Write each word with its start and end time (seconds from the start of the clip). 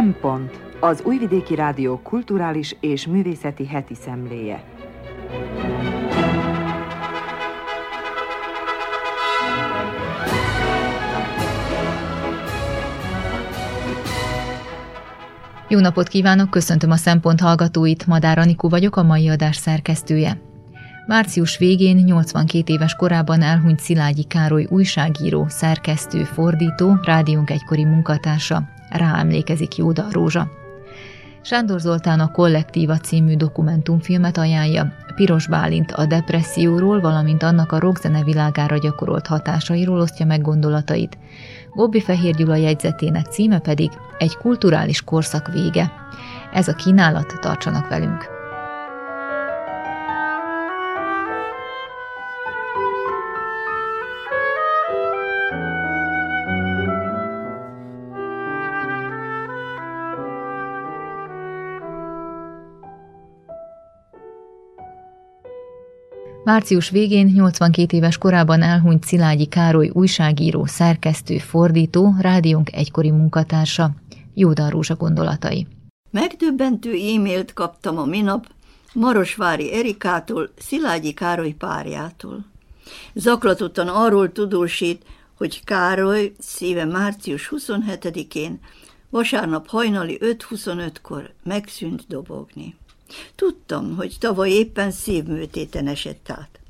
Szempont 0.00 0.60
az 0.80 1.02
Újvidéki 1.04 1.54
Rádió 1.54 2.00
kulturális 2.02 2.76
és 2.80 3.06
művészeti 3.06 3.66
heti 3.66 3.94
szemléje. 3.94 4.64
Jó 15.68 15.78
napot 15.78 16.08
kívánok, 16.08 16.50
köszöntöm 16.50 16.90
a 16.90 16.96
Szempont 16.96 17.40
hallgatóit, 17.40 18.06
Madár 18.06 18.38
Anikó 18.38 18.68
vagyok, 18.68 18.96
a 18.96 19.02
mai 19.02 19.28
adás 19.28 19.56
szerkesztője. 19.56 20.40
Március 21.06 21.58
végén 21.58 21.96
82 21.96 22.72
éves 22.72 22.94
korában 22.94 23.42
elhunyt 23.42 23.80
Szilágyi 23.80 24.24
Károly 24.24 24.66
újságíró, 24.70 25.46
szerkesztő, 25.48 26.24
fordító, 26.24 26.98
rádiónk 27.02 27.50
egykori 27.50 27.84
munkatársa. 27.84 28.78
Rá 28.90 29.18
emlékezik 29.18 29.76
Jóda 29.76 30.06
Rózsa. 30.10 30.50
Sándor 31.42 31.80
Zoltán 31.80 32.20
a 32.20 32.30
Kollektíva 32.30 32.96
című 32.96 33.36
dokumentumfilmet 33.36 34.36
ajánlja. 34.36 34.92
Piros 35.14 35.48
Bálint 35.48 35.92
a 35.92 36.06
depresszióról, 36.06 37.00
valamint 37.00 37.42
annak 37.42 37.72
a 37.72 37.78
rockzene 37.78 38.24
világára 38.24 38.78
gyakorolt 38.78 39.26
hatásairól 39.26 40.00
osztja 40.00 40.26
meg 40.26 40.42
gondolatait. 40.42 41.18
Gobbi 41.74 42.00
Fehér 42.00 42.34
Gyula 42.34 42.56
jegyzetének 42.56 43.26
címe 43.26 43.58
pedig 43.58 43.90
Egy 44.18 44.36
kulturális 44.36 45.02
korszak 45.02 45.48
vége. 45.52 45.92
Ez 46.52 46.68
a 46.68 46.74
kínálat, 46.74 47.38
tartsanak 47.40 47.88
velünk! 47.88 48.39
Március 66.50 66.90
végén 66.90 67.26
82 67.26 67.96
éves 67.96 68.18
korában 68.18 68.62
elhunyt 68.62 69.04
Szilágyi 69.04 69.46
Károly 69.46 69.90
újságíró, 69.92 70.66
szerkesztő, 70.66 71.38
fordító, 71.38 72.14
rádiónk 72.20 72.72
egykori 72.72 73.10
munkatársa. 73.10 73.90
Jóda 74.34 74.70
Rózsa 74.70 74.94
gondolatai. 74.94 75.66
Megdöbbentő 76.10 76.90
e-mailt 76.90 77.52
kaptam 77.52 77.98
a 77.98 78.04
minap 78.04 78.46
Marosvári 78.92 79.74
Erikától, 79.74 80.50
Szilágyi 80.58 81.12
Károly 81.12 81.50
párjától. 81.52 82.44
Zaklatottan 83.14 83.88
arról 83.88 84.32
tudósít, 84.32 85.04
hogy 85.36 85.64
Károly 85.64 86.32
szíve 86.38 86.84
március 86.84 87.52
27-én, 87.56 88.60
vasárnap 89.10 89.68
hajnali 89.68 90.18
5.25-kor 90.20 91.32
megszűnt 91.42 92.04
dobogni. 92.08 92.74
Tudtam, 93.34 93.96
hogy 93.96 94.16
tavaly 94.20 94.50
éppen 94.50 94.90
szívműtéten 94.90 95.86
esett 95.86 96.30
át. 96.30 96.60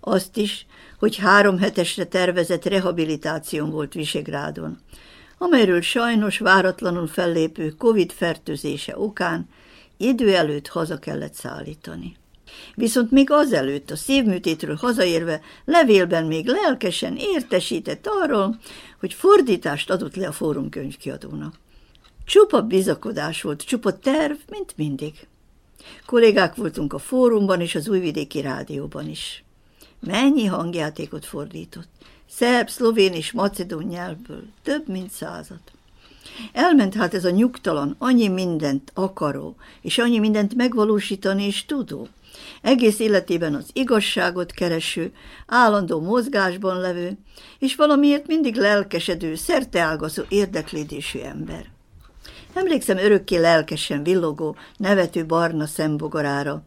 Azt 0.00 0.36
is, 0.36 0.66
hogy 0.98 1.16
három 1.16 1.58
hetesre 1.58 2.04
tervezett 2.04 2.64
rehabilitáción 2.64 3.70
volt 3.70 3.92
Visegrádon, 3.92 4.78
amelyről 5.38 5.80
sajnos 5.80 6.38
váratlanul 6.38 7.06
fellépő 7.06 7.68
Covid 7.68 8.12
fertőzése 8.12 8.98
okán 8.98 9.48
idő 9.96 10.34
előtt 10.34 10.68
haza 10.68 10.98
kellett 10.98 11.34
szállítani. 11.34 12.16
Viszont 12.74 13.10
még 13.10 13.30
azelőtt 13.30 13.90
a 13.90 13.96
szívműtétről 13.96 14.74
hazaérve 14.74 15.40
levélben 15.64 16.24
még 16.24 16.46
lelkesen 16.46 17.16
értesített 17.16 18.06
arról, 18.06 18.58
hogy 19.00 19.14
fordítást 19.14 19.90
adott 19.90 20.16
le 20.16 20.26
a 20.26 20.32
fórum 20.32 20.68
könyvkiadónak. 20.68 21.54
Csupa 22.24 22.62
bizakodás 22.62 23.42
volt, 23.42 23.62
csupa 23.62 23.98
terv, 23.98 24.36
mint 24.48 24.72
mindig. 24.76 25.14
Kollégák 26.06 26.54
voltunk 26.54 26.92
a 26.92 26.98
fórumban 26.98 27.60
és 27.60 27.74
az 27.74 27.88
újvidéki 27.88 28.40
rádióban 28.40 29.08
is. 29.08 29.44
Mennyi 30.00 30.46
hangjátékot 30.46 31.24
fordított? 31.24 31.88
Szerb, 32.30 32.68
szlovén 32.68 33.12
és 33.12 33.32
macedón 33.32 33.82
nyelvből. 33.82 34.42
Több 34.62 34.88
mint 34.88 35.10
százat. 35.10 35.72
Elment 36.52 36.94
hát 36.94 37.14
ez 37.14 37.24
a 37.24 37.30
nyugtalan, 37.30 37.96
annyi 37.98 38.28
mindent 38.28 38.90
akaró, 38.94 39.56
és 39.80 39.98
annyi 39.98 40.18
mindent 40.18 40.54
megvalósítani 40.54 41.44
és 41.44 41.66
tudó. 41.66 42.08
Egész 42.62 42.98
életében 42.98 43.54
az 43.54 43.70
igazságot 43.72 44.52
kereső, 44.52 45.12
állandó 45.46 46.00
mozgásban 46.00 46.80
levő, 46.80 47.18
és 47.58 47.74
valamiért 47.74 48.26
mindig 48.26 48.56
lelkesedő, 48.56 49.34
szerteágazó 49.34 50.22
érdeklődésű 50.28 51.18
ember. 51.18 51.70
Emlékszem 52.54 52.98
örökké 52.98 53.36
lelkesen 53.36 54.02
villogó, 54.02 54.56
nevető 54.76 55.26
barna 55.26 55.66
szembogarára, 55.66 56.62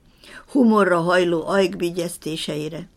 humorra 0.52 1.00
hajló 1.00 1.48
ajkbigyeztéseire. 1.48 2.88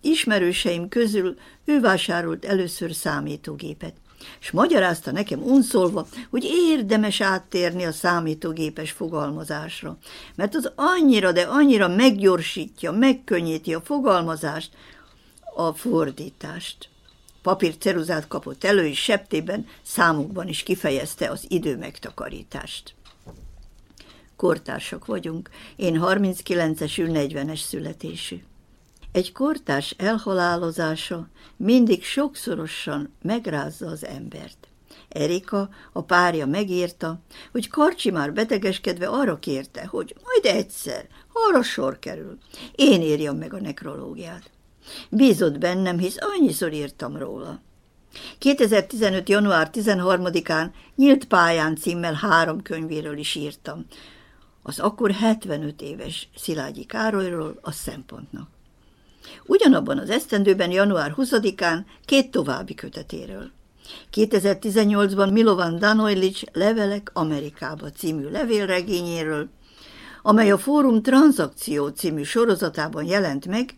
Ismerőseim 0.00 0.88
közül 0.88 1.36
ő 1.64 1.80
vásárolt 1.80 2.44
először 2.44 2.92
számítógépet, 2.92 3.94
és 4.40 4.50
magyarázta 4.50 5.12
nekem 5.12 5.42
unszolva, 5.42 6.06
hogy 6.30 6.44
érdemes 6.44 7.20
áttérni 7.20 7.84
a 7.84 7.92
számítógépes 7.92 8.90
fogalmazásra, 8.90 9.98
mert 10.34 10.54
az 10.54 10.72
annyira, 10.74 11.32
de 11.32 11.42
annyira 11.42 11.88
meggyorsítja, 11.88 12.92
megkönnyíti 12.92 13.74
a 13.74 13.80
fogalmazást, 13.80 14.70
a 15.54 15.72
fordítást 15.72 16.88
papírceruzát 17.46 18.28
kapott 18.28 18.64
elő, 18.64 18.86
és 18.86 18.98
septében 18.98 19.66
számukban 19.82 20.48
is 20.48 20.62
kifejezte 20.62 21.30
az 21.30 21.44
idő 21.48 21.76
megtakarítást. 21.76 22.94
Kortársak 24.36 25.06
vagyunk, 25.06 25.50
én 25.76 26.00
39-es, 26.02 26.98
ő 26.98 27.10
40-es 27.12 27.58
születésű. 27.58 28.42
Egy 29.12 29.32
kortárs 29.32 29.94
elhalálozása 29.98 31.28
mindig 31.56 32.04
sokszorosan 32.04 33.14
megrázza 33.22 33.86
az 33.86 34.04
embert. 34.04 34.68
Erika, 35.08 35.68
a 35.92 36.02
párja 36.02 36.46
megírta, 36.46 37.20
hogy 37.52 37.68
Karcsi 37.68 38.10
már 38.10 38.32
betegeskedve 38.32 39.06
arra 39.06 39.38
kérte, 39.38 39.86
hogy 39.86 40.14
majd 40.24 40.56
egyszer, 40.56 41.06
arra 41.32 41.62
sor 41.62 41.98
kerül. 41.98 42.38
Én 42.74 43.02
írjam 43.02 43.36
meg 43.36 43.54
a 43.54 43.60
nekrológiát. 43.60 44.50
Bízott 45.10 45.58
bennem, 45.58 45.98
hisz 45.98 46.16
annyiszor 46.20 46.72
írtam 46.72 47.16
róla. 47.16 47.60
2015. 48.38 49.28
január 49.28 49.70
13-án 49.72 50.70
Nyílt 50.96 51.24
pályán 51.24 51.76
címmel 51.76 52.14
három 52.14 52.62
könyvéről 52.62 53.18
is 53.18 53.34
írtam. 53.34 53.86
Az 54.62 54.78
akkor 54.78 55.10
75 55.10 55.82
éves 55.82 56.28
Szilágyi 56.36 56.84
Károlyról 56.84 57.58
a 57.60 57.72
szempontnak. 57.72 58.48
Ugyanabban 59.46 59.98
az 59.98 60.10
esztendőben 60.10 60.70
január 60.70 61.14
20-án 61.16 61.78
két 62.04 62.30
további 62.30 62.74
kötetéről. 62.74 63.50
2018-ban 64.14 65.32
Milovan 65.32 65.78
Danojlics 65.78 66.42
Levelek 66.52 67.10
Amerikába 67.12 67.90
című 67.90 68.28
levélregényéről, 68.28 69.48
amely 70.22 70.50
a 70.50 70.58
Fórum 70.58 71.02
Transzakció 71.02 71.88
című 71.88 72.22
sorozatában 72.22 73.04
jelent 73.04 73.46
meg, 73.46 73.74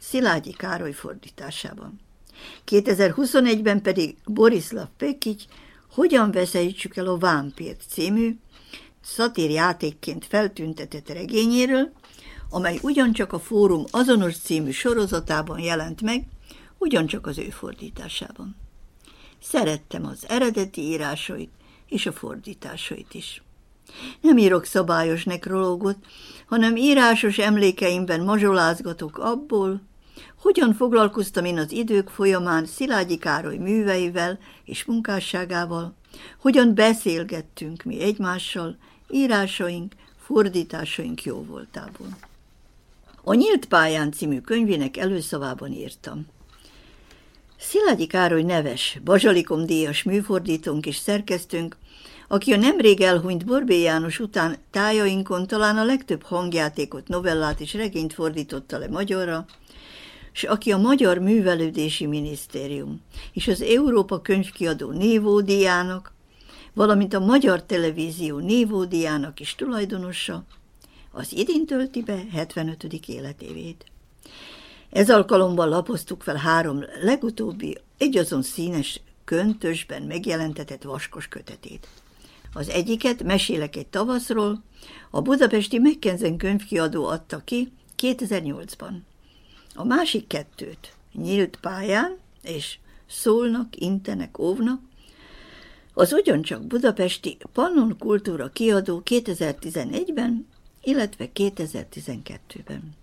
Szilágyi 0.00 0.52
Károly 0.52 0.92
fordításában. 0.92 2.00
2021-ben 2.66 3.82
pedig 3.82 4.16
Borislav 4.24 4.88
Pekic 4.96 5.44
Hogyan 5.90 6.30
veszejtsük 6.30 6.96
el 6.96 7.06
a 7.06 7.18
Vámpírt 7.18 7.82
című 7.88 8.38
szatírjátékként 9.02 10.26
feltüntetett 10.26 11.08
regényéről, 11.08 11.92
amely 12.50 12.78
ugyancsak 12.82 13.32
a 13.32 13.38
Fórum 13.38 13.84
azonos 13.90 14.36
című 14.36 14.70
sorozatában 14.70 15.58
jelent 15.58 16.02
meg, 16.02 16.26
ugyancsak 16.78 17.26
az 17.26 17.38
ő 17.38 17.50
fordításában. 17.50 18.56
Szerettem 19.42 20.06
az 20.06 20.24
eredeti 20.28 20.80
írásait 20.80 21.50
és 21.88 22.06
a 22.06 22.12
fordításait 22.12 23.14
is. 23.14 23.42
Nem 24.20 24.38
írok 24.38 24.64
szabályos 24.64 25.24
nekrológot, 25.24 25.96
hanem 26.46 26.76
írásos 26.76 27.38
emlékeimben 27.38 28.20
mazsolázgatok 28.20 29.18
abból, 29.18 29.88
hogyan 30.40 30.74
foglalkoztam 30.74 31.44
én 31.44 31.58
az 31.58 31.72
idők 31.72 32.08
folyamán 32.08 32.66
Szilágyi 32.66 33.18
Károly 33.18 33.56
műveivel 33.56 34.38
és 34.64 34.84
munkásságával, 34.84 35.94
hogyan 36.38 36.74
beszélgettünk 36.74 37.82
mi 37.82 38.00
egymással, 38.00 38.76
írásaink, 39.10 39.94
fordításaink 40.18 41.22
jó 41.22 41.44
voltából. 41.44 42.08
A 43.24 43.34
Nyílt 43.34 43.66
pályán 43.66 44.12
című 44.12 44.40
könyvének 44.40 44.96
előszavában 44.96 45.72
írtam. 45.72 46.26
Szilágyi 47.58 48.06
Károly 48.06 48.42
neves, 48.42 48.98
Bazsalikom 49.04 49.66
díjas 49.66 50.02
műfordítónk 50.02 50.86
és 50.86 50.96
szerkesztőnk, 50.96 51.76
aki 52.28 52.52
a 52.52 52.56
nemrég 52.56 53.00
elhunyt 53.00 53.44
Borbé 53.44 53.80
János 53.80 54.18
után 54.18 54.56
tájainkon 54.70 55.46
talán 55.46 55.76
a 55.76 55.84
legtöbb 55.84 56.22
hangjátékot, 56.22 57.08
novellát 57.08 57.60
és 57.60 57.74
regényt 57.74 58.12
fordította 58.12 58.78
le 58.78 58.88
magyarra, 58.88 59.46
és 60.32 60.42
aki 60.44 60.72
a 60.72 60.78
Magyar 60.78 61.18
Művelődési 61.18 62.06
Minisztérium 62.06 63.00
és 63.32 63.48
az 63.48 63.62
Európa 63.62 64.20
Könyvkiadó 64.20 64.90
névódiának, 64.90 66.12
valamint 66.72 67.14
a 67.14 67.20
Magyar 67.20 67.62
Televízió 67.62 68.38
névódiának 68.38 69.40
is 69.40 69.54
tulajdonosa, 69.54 70.44
az 71.12 71.32
idén 71.32 71.66
tölti 71.66 72.02
be 72.02 72.24
75. 72.32 72.84
életévét. 73.06 73.84
Ez 74.90 75.10
alkalommal 75.10 75.68
lapoztuk 75.68 76.22
fel 76.22 76.36
három 76.36 76.84
legutóbbi 77.02 77.78
egyazon 77.98 78.42
színes 78.42 79.00
köntösben 79.24 80.02
megjelentetett 80.02 80.82
vaskos 80.82 81.28
kötetét. 81.28 81.88
Az 82.52 82.68
egyiket, 82.68 83.22
Mesélek 83.22 83.76
egy 83.76 83.86
tavaszról, 83.86 84.62
a 85.10 85.20
budapesti 85.20 85.78
Mekkenzen 85.78 86.36
könyvkiadó 86.36 87.06
adta 87.06 87.40
ki 87.44 87.72
2008-ban. 87.98 88.92
A 89.74 89.84
másik 89.84 90.26
kettőt, 90.26 90.92
Nyílt 91.12 91.58
pályán 91.60 92.18
és 92.42 92.78
Szólnak, 93.06 93.76
Intenek, 93.76 94.38
Óvnak, 94.38 94.80
az 95.94 96.12
ugyancsak 96.12 96.66
budapesti 96.66 97.36
Pannon 97.52 97.96
Kultúra 97.98 98.48
kiadó 98.48 99.02
2011-ben, 99.04 100.46
illetve 100.82 101.28
2012-ben. 101.34 102.94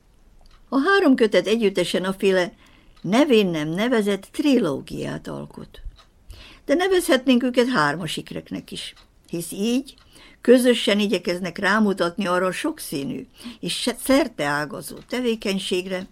A 0.69 0.79
három 0.79 1.15
kötet 1.15 1.47
együttesen 1.47 2.03
a 2.03 2.13
féle 2.13 2.53
nevén 3.01 3.47
nem 3.47 3.69
nevezett 3.69 4.27
trilógiát 4.31 5.27
alkot. 5.27 5.81
De 6.65 6.73
nevezhetnénk 6.73 7.43
őket 7.43 7.67
hármasikreknek 7.67 8.71
is, 8.71 8.93
hisz 9.29 9.51
így 9.51 9.95
közösen 10.41 10.99
igyekeznek 10.99 11.57
rámutatni 11.57 12.25
arra 12.25 12.51
sokszínű 12.51 13.27
és 13.59 13.89
szerteágazó 14.03 14.95
tevékenységre, 15.07 16.07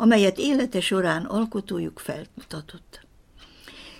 amelyet 0.00 0.38
élete 0.38 0.80
során 0.80 1.24
alkotójuk 1.24 1.98
felmutatott. 1.98 3.06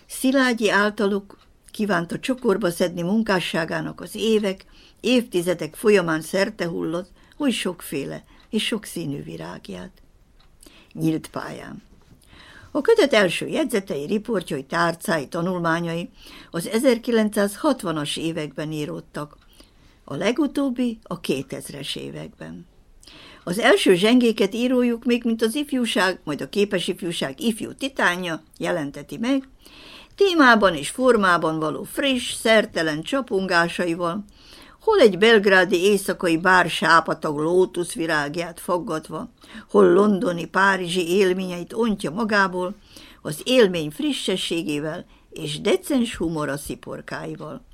Szilágyi 0.06 0.70
általuk 0.70 1.38
kívánta 1.70 2.18
csokorba 2.18 2.70
szedni 2.70 3.02
munkásságának 3.02 4.00
az 4.00 4.14
évek, 4.14 4.64
évtizedek 5.00 5.74
folyamán 5.74 6.22
hullott, 6.58 7.10
oly 7.38 7.50
sokféle 7.50 8.24
és 8.50 8.64
sokszínű 8.64 9.22
virágját. 9.22 10.02
Nyílt 10.92 11.28
pályán. 11.28 11.82
A 12.70 12.80
kötet 12.80 13.12
első 13.12 13.46
jegyzetei, 13.46 14.06
riportjai, 14.06 14.64
tárcái, 14.64 15.28
tanulmányai 15.28 16.10
az 16.50 16.68
1960-as 16.72 18.18
években 18.18 18.72
íródtak, 18.72 19.36
a 20.04 20.14
legutóbbi 20.14 20.98
a 21.02 21.20
2000-es 21.20 21.96
években. 21.96 22.66
Az 23.48 23.58
első 23.58 23.94
zsengéket 23.94 24.54
írójuk 24.54 25.04
még, 25.04 25.24
mint 25.24 25.42
az 25.42 25.54
ifjúság, 25.54 26.20
majd 26.24 26.40
a 26.40 26.48
képes 26.48 26.88
ifjúság 26.88 27.40
ifjú 27.40 27.72
titánja 27.72 28.42
jelenteti 28.58 29.16
meg, 29.16 29.48
témában 30.14 30.74
és 30.74 30.90
formában 30.90 31.58
való 31.58 31.82
friss, 31.82 32.32
szertelen 32.32 33.02
csapongásaival, 33.02 34.24
hol 34.80 35.00
egy 35.00 35.18
belgrádi 35.18 35.84
éjszakai 35.84 36.36
bár 36.36 36.70
sápatag 36.70 37.38
lótuszvirágját 37.38 38.60
faggatva, 38.60 39.28
hol 39.70 39.92
londoni, 39.92 40.44
párizsi 40.44 41.08
élményeit 41.08 41.72
ontja 41.72 42.10
magából, 42.10 42.74
az 43.22 43.40
élmény 43.44 43.90
frissességével 43.90 45.06
és 45.30 45.60
decens 45.60 46.16
humora 46.16 46.56
sziporkáival 46.56 47.67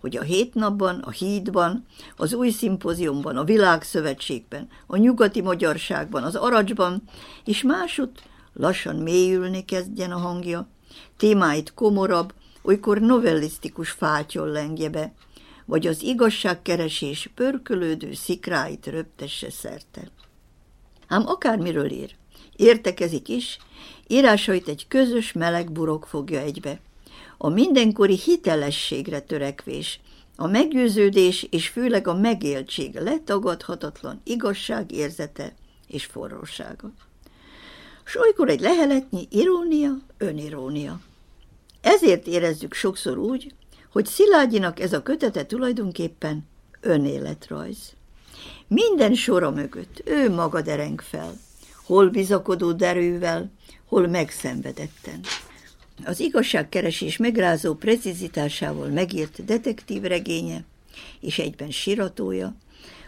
hogy 0.00 0.16
a 0.16 0.22
hét 0.22 0.54
napban, 0.54 0.98
a 0.98 1.10
hídban, 1.10 1.86
az 2.16 2.32
új 2.32 2.50
szimpoziumban, 2.50 3.36
a 3.36 3.44
világszövetségben, 3.44 4.68
a 4.86 4.96
nyugati 4.96 5.42
magyarságban, 5.42 6.22
az 6.22 6.34
aracsban, 6.34 7.02
és 7.44 7.62
másút 7.62 8.22
lassan 8.52 8.96
mélyülni 8.96 9.64
kezdjen 9.64 10.10
a 10.10 10.18
hangja, 10.18 10.68
témáit 11.16 11.74
komorabb, 11.74 12.32
olykor 12.62 13.00
novellisztikus 13.00 13.90
fátyol 13.90 14.48
lengje 14.48 14.88
be, 14.88 15.12
vagy 15.64 15.86
az 15.86 16.02
igazságkeresés 16.02 17.30
pörkölődő 17.34 18.14
szikráit 18.14 18.86
röptesse 18.86 19.50
szerte. 19.50 20.10
Ám 21.08 21.26
akármiről 21.26 21.90
ír, 21.90 22.14
értekezik 22.56 23.28
is, 23.28 23.58
írásait 24.06 24.68
egy 24.68 24.88
közös 24.88 25.32
meleg 25.32 25.72
burok 25.72 26.06
fogja 26.06 26.40
egybe. 26.40 26.80
A 27.38 27.48
mindenkori 27.48 28.16
hitelességre 28.16 29.20
törekvés, 29.20 30.00
a 30.36 30.46
meggyőződés 30.46 31.46
és 31.50 31.68
főleg 31.68 32.06
a 32.06 32.14
megéltség 32.14 32.94
letagadhatatlan 32.94 34.20
igazság 34.24 34.92
érzete 34.92 35.54
és 35.88 36.04
forrósága. 36.04 36.92
S 38.04 38.16
olykor 38.16 38.48
egy 38.48 38.60
leheletnyi 38.60 39.28
irónia, 39.30 39.96
önirónia. 40.18 41.00
Ezért 41.80 42.26
érezzük 42.26 42.74
sokszor 42.74 43.18
úgy, 43.18 43.54
hogy 43.92 44.06
Szilágyinak 44.06 44.80
ez 44.80 44.92
a 44.92 45.02
kötete 45.02 45.46
tulajdonképpen 45.46 46.46
önéletrajz. 46.80 47.92
Minden 48.66 49.14
sora 49.14 49.50
mögött 49.50 50.02
ő 50.04 50.34
maga 50.34 50.60
dereng 50.60 51.00
fel, 51.00 51.32
hol 51.86 52.08
bizakodó 52.08 52.72
derővel, 52.72 53.50
hol 53.86 54.06
megszenvedetten. 54.06 55.20
Az 56.04 56.20
igazságkeresés 56.20 57.16
megrázó 57.16 57.74
precizitásával 57.74 58.88
megírt 58.88 59.44
detektív 59.44 60.02
regénye 60.02 60.64
és 61.20 61.38
egyben 61.38 61.70
siratója, 61.70 62.54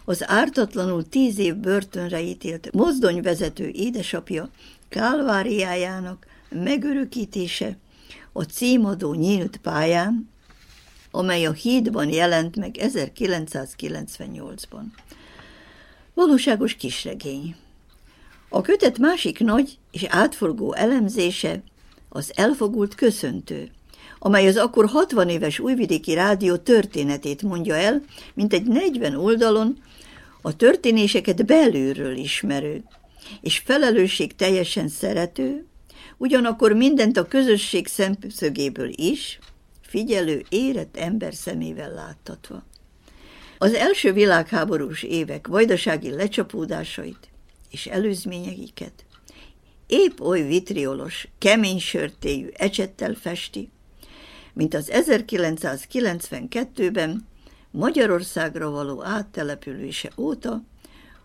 az 0.04 0.28
ártatlanul 0.28 1.08
tíz 1.08 1.38
év 1.38 1.56
börtönre 1.56 2.20
ítélt 2.20 2.72
mozdonyvezető 2.72 3.68
édesapja 3.68 4.50
kálváriájának 4.88 6.26
megörökítése 6.48 7.76
a 8.32 8.42
címadó 8.42 9.14
nyílt 9.14 9.56
pályán, 9.56 10.30
amely 11.10 11.44
a 11.44 11.52
hídban 11.52 12.08
jelent 12.08 12.56
meg 12.56 12.76
1998-ban. 12.78 14.82
Valóságos 16.14 16.74
kisregény. 16.74 17.56
A 18.48 18.60
kötet 18.60 18.98
másik 18.98 19.38
nagy 19.38 19.78
és 19.90 20.04
átforgó 20.04 20.74
elemzése 20.74 21.62
az 22.12 22.32
elfogult 22.34 22.94
köszöntő, 22.94 23.70
amely 24.18 24.46
az 24.46 24.56
akkor 24.56 24.86
60 24.86 25.28
éves 25.28 25.58
újvidéki 25.58 26.14
rádió 26.14 26.56
történetét 26.56 27.42
mondja 27.42 27.74
el, 27.74 28.02
mint 28.34 28.52
egy 28.52 28.66
40 28.66 29.14
oldalon 29.14 29.78
a 30.42 30.56
történéseket 30.56 31.46
belülről 31.46 32.16
ismerő, 32.16 32.84
és 33.40 33.58
felelősség 33.58 34.34
teljesen 34.34 34.88
szerető, 34.88 35.66
ugyanakkor 36.16 36.72
mindent 36.72 37.16
a 37.16 37.28
közösség 37.28 37.86
szemszögéből 37.86 38.90
is, 38.94 39.38
figyelő, 39.82 40.44
érett 40.48 40.96
ember 40.96 41.34
szemével 41.34 41.92
láttatva. 41.92 42.64
Az 43.58 43.74
első 43.74 44.12
világháborús 44.12 45.02
évek 45.02 45.46
vajdasági 45.46 46.10
lecsapódásait 46.10 47.28
és 47.70 47.86
előzményeiket 47.86 49.04
épp 49.90 50.20
oly 50.20 50.42
vitriolos, 50.42 51.28
kemény 51.38 51.78
sörtéjű 51.78 52.48
ecsettel 52.52 53.14
festi, 53.14 53.70
mint 54.52 54.74
az 54.74 54.90
1992-ben 54.92 57.28
Magyarországra 57.70 58.70
való 58.70 59.04
áttelepülése 59.04 60.10
óta 60.16 60.62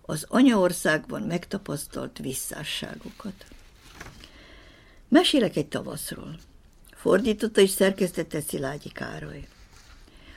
az 0.02 0.26
anyaországban 0.28 1.22
megtapasztalt 1.22 2.18
visszásságokat. 2.18 3.46
Mesélek 5.08 5.56
egy 5.56 5.68
tavaszról. 5.68 6.36
Fordította 6.92 7.62
és 7.62 7.70
szerkesztette 7.70 8.42
Szilágyi 8.42 8.90
Károly. 8.90 9.48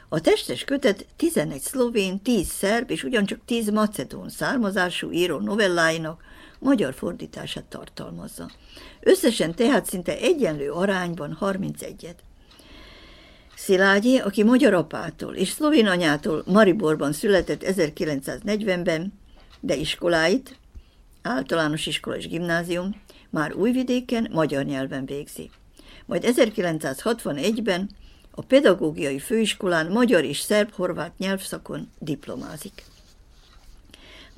A 0.09 0.21
testes 0.21 0.65
kötet 0.65 1.07
11 1.17 1.61
szlovén, 1.61 2.23
10 2.23 2.49
szerb 2.49 2.91
és 2.91 3.03
ugyancsak 3.03 3.41
10 3.45 3.71
macedón 3.71 4.29
származású 4.29 5.11
író 5.11 5.39
novelláinak 5.39 6.23
magyar 6.59 6.95
fordítását 6.95 7.65
tartalmazza. 7.65 8.51
Összesen 9.01 9.55
tehát 9.55 9.87
szinte 9.87 10.17
egyenlő 10.19 10.71
arányban 10.71 11.39
31-et. 11.41 12.17
Szilágyi, 13.57 14.19
aki 14.19 14.43
magyar 14.43 14.75
apától 14.75 15.35
és 15.35 15.49
szlovén 15.49 15.87
anyától 15.87 16.43
Mariborban 16.47 17.13
született 17.13 17.65
1940-ben, 17.67 19.13
de 19.61 19.77
iskoláit, 19.77 20.59
általános 21.23 21.87
iskola 21.87 22.17
és 22.17 22.29
gimnázium, 22.29 23.03
már 23.31 23.55
újvidéken 23.55 24.29
magyar 24.33 24.65
nyelven 24.65 25.05
végzi 25.05 25.51
majd 26.09 26.25
1961-ben 26.27 27.91
a 28.31 28.43
pedagógiai 28.43 29.19
főiskolán 29.19 29.87
magyar 29.87 30.25
és 30.25 30.39
szerb-horvát 30.39 31.19
nyelvszakon 31.19 31.91
diplomázik. 31.99 32.83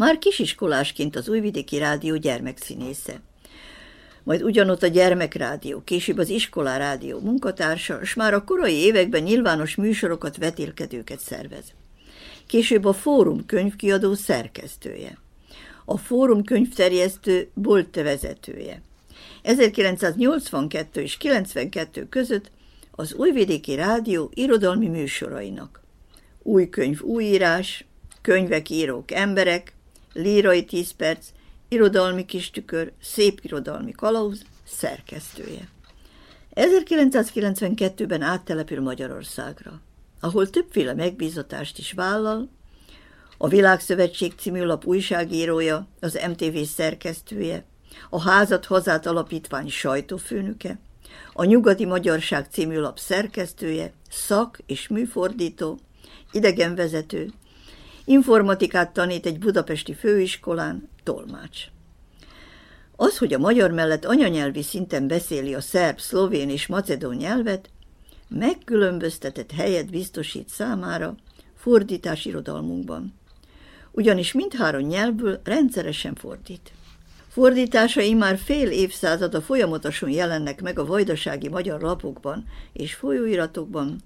Már 0.00 0.18
kisiskolásként 0.18 1.16
az 1.16 1.28
Újvidéki 1.28 1.78
Rádió 1.78 2.16
gyermekszínésze. 2.16 3.20
Majd 4.22 4.42
ugyanott 4.42 4.82
a 4.82 4.86
Gyermekrádió, 4.86 5.82
később 5.84 6.18
az 6.18 6.28
Iskola 6.28 6.76
Rádió 6.76 7.18
munkatársa, 7.18 7.98
és 8.02 8.14
már 8.14 8.34
a 8.34 8.44
korai 8.44 8.74
években 8.74 9.22
nyilvános 9.22 9.74
műsorokat, 9.74 10.36
vetélkedőket 10.36 11.20
szervez. 11.20 11.64
Később 12.46 12.84
a 12.84 12.92
Fórum 12.92 13.46
könyvkiadó 13.46 14.14
szerkesztője. 14.14 15.18
A 15.84 15.96
Fórum 15.96 16.44
könyvterjesztő 16.44 17.48
bolt 17.54 17.94
vezetője. 17.94 18.82
1982 19.42 21.00
és 21.00 21.16
92 21.16 22.08
között 22.08 22.50
az 22.90 23.14
Újvidéki 23.14 23.74
Rádió 23.74 24.30
irodalmi 24.34 24.88
műsorainak. 24.88 25.80
Új 26.42 26.68
könyv, 26.68 27.00
újírás, 27.00 27.84
könyvek, 28.22 28.70
írók, 28.70 29.10
emberek, 29.10 29.72
lírai 30.12 30.64
tíz 30.64 30.90
perc, 30.90 31.26
irodalmi 31.68 32.24
kis 32.24 32.50
tükör, 32.50 32.92
szép 33.02 33.40
irodalmi 33.42 33.92
kalauz, 33.92 34.42
szerkesztője. 34.66 35.68
1992-ben 36.54 38.22
áttelepül 38.22 38.80
Magyarországra, 38.80 39.80
ahol 40.20 40.50
többféle 40.50 40.94
megbízatást 40.94 41.78
is 41.78 41.92
vállal, 41.92 42.48
a 43.38 43.48
Világszövetség 43.48 44.32
című 44.38 44.62
lap 44.62 44.86
újságírója, 44.86 45.86
az 46.00 46.20
MTV 46.28 46.58
szerkesztője, 46.58 47.64
a 48.10 48.20
Házat 48.20 48.64
Hazát 48.64 49.06
Alapítvány 49.06 49.68
sajtófőnöke, 49.68 50.78
a 51.32 51.44
Nyugati 51.44 51.84
Magyarság 51.84 52.46
című 52.50 52.78
lap 52.78 52.98
szerkesztője, 52.98 53.92
szak- 54.10 54.62
és 54.66 54.88
műfordító, 54.88 55.78
idegenvezető, 56.32 57.32
informatikát 58.10 58.92
tanít 58.92 59.26
egy 59.26 59.38
budapesti 59.38 59.94
főiskolán, 59.94 60.88
tolmács. 61.02 61.64
Az, 62.96 63.18
hogy 63.18 63.32
a 63.32 63.38
magyar 63.38 63.70
mellett 63.70 64.04
anyanyelvi 64.04 64.62
szinten 64.62 65.06
beszéli 65.06 65.54
a 65.54 65.60
szerb, 65.60 65.98
szlovén 65.98 66.50
és 66.50 66.66
macedón 66.66 67.14
nyelvet, 67.14 67.70
megkülönböztetett 68.28 69.50
helyet 69.52 69.90
biztosít 69.90 70.48
számára 70.48 71.14
fordítás 71.56 72.24
irodalmunkban. 72.24 73.14
Ugyanis 73.90 74.32
mindhárom 74.32 74.82
nyelvből 74.82 75.40
rendszeresen 75.44 76.14
fordít. 76.14 76.72
Fordításai 77.28 78.14
már 78.14 78.38
fél 78.38 78.70
évszázada 78.70 79.40
folyamatosan 79.40 80.10
jelennek 80.10 80.62
meg 80.62 80.78
a 80.78 80.86
vajdasági 80.86 81.48
magyar 81.48 81.80
lapokban 81.80 82.44
és 82.72 82.94
folyóiratokban, 82.94 84.02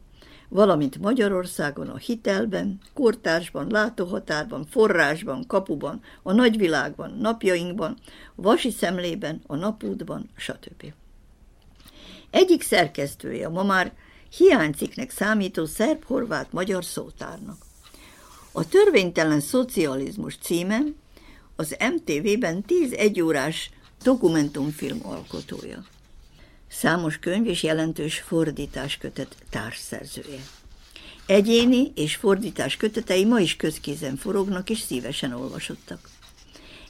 valamint 0.55 0.99
Magyarországon 0.99 1.89
a 1.89 1.97
hitelben, 1.97 2.81
kortársban, 2.93 3.71
látóhatárban, 3.71 4.67
forrásban, 4.71 5.47
kapuban, 5.47 6.01
a 6.23 6.33
nagyvilágban, 6.33 7.17
napjainkban, 7.21 7.97
vasi 8.35 8.71
szemlében, 8.71 9.43
a 9.47 9.57
napútban, 9.57 10.31
stb. 10.37 10.93
Egyik 12.31 12.63
szerkesztője 12.63 13.49
ma 13.49 13.63
már 13.63 13.93
hiányciknek 14.37 15.11
számító 15.11 15.65
szerb-horvát-magyar 15.65 16.85
szótárnak. 16.85 17.59
A 18.53 18.69
törvénytelen 18.69 19.41
szocializmus 19.41 20.37
címe 20.37 20.81
az 21.57 21.77
MTV-ben 21.95 22.63
10 22.63 22.93
egyórás 22.93 23.71
dokumentumfilm 24.03 24.99
alkotója. 25.03 25.85
Számos 26.75 27.19
könyv 27.19 27.47
és 27.47 27.63
jelentős 27.63 28.19
fordítás 28.19 28.97
kötet 28.97 29.37
társszerzője. 29.51 30.41
Egyéni 31.27 31.93
és 31.95 32.17
fordítás 32.17 32.77
kötetei 32.77 33.25
ma 33.25 33.41
is 33.41 33.57
közkézen 33.57 34.17
forognak 34.17 34.71
és 34.71 34.79
szívesen 34.79 35.33
olvasottak. 35.33 36.09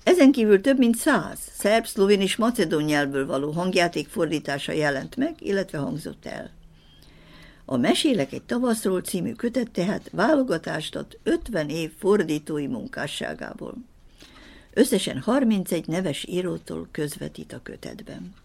Ezen 0.03 0.33
kívül 0.33 0.61
több 0.61 0.79
mint 0.79 0.97
száz 0.97 1.39
szerb, 1.59 1.87
szlovén 1.87 2.21
és 2.21 2.37
macedón 2.37 2.83
nyelvből 2.83 3.27
való 3.27 3.51
hangjáték 3.51 4.09
fordítása 4.09 4.73
jelent 4.73 5.17
meg, 5.17 5.35
illetve 5.39 5.79
hangzott 5.79 6.27
el. 6.27 6.51
A 7.65 7.77
Mesélek 7.77 8.33
egy 8.33 8.43
tavaszról 8.43 9.01
című 9.01 9.33
kötet 9.33 9.71
tehát 9.71 10.11
válogatást 10.13 10.97
ad 10.97 11.19
50 11.23 11.69
év 11.69 11.93
fordítói 11.99 12.67
munkásságából. 12.67 13.75
Összesen 14.73 15.21
31 15.21 15.87
neves 15.87 16.25
írótól 16.29 16.89
közvetít 16.91 17.53
a 17.53 17.61
kötetben. 17.63 18.44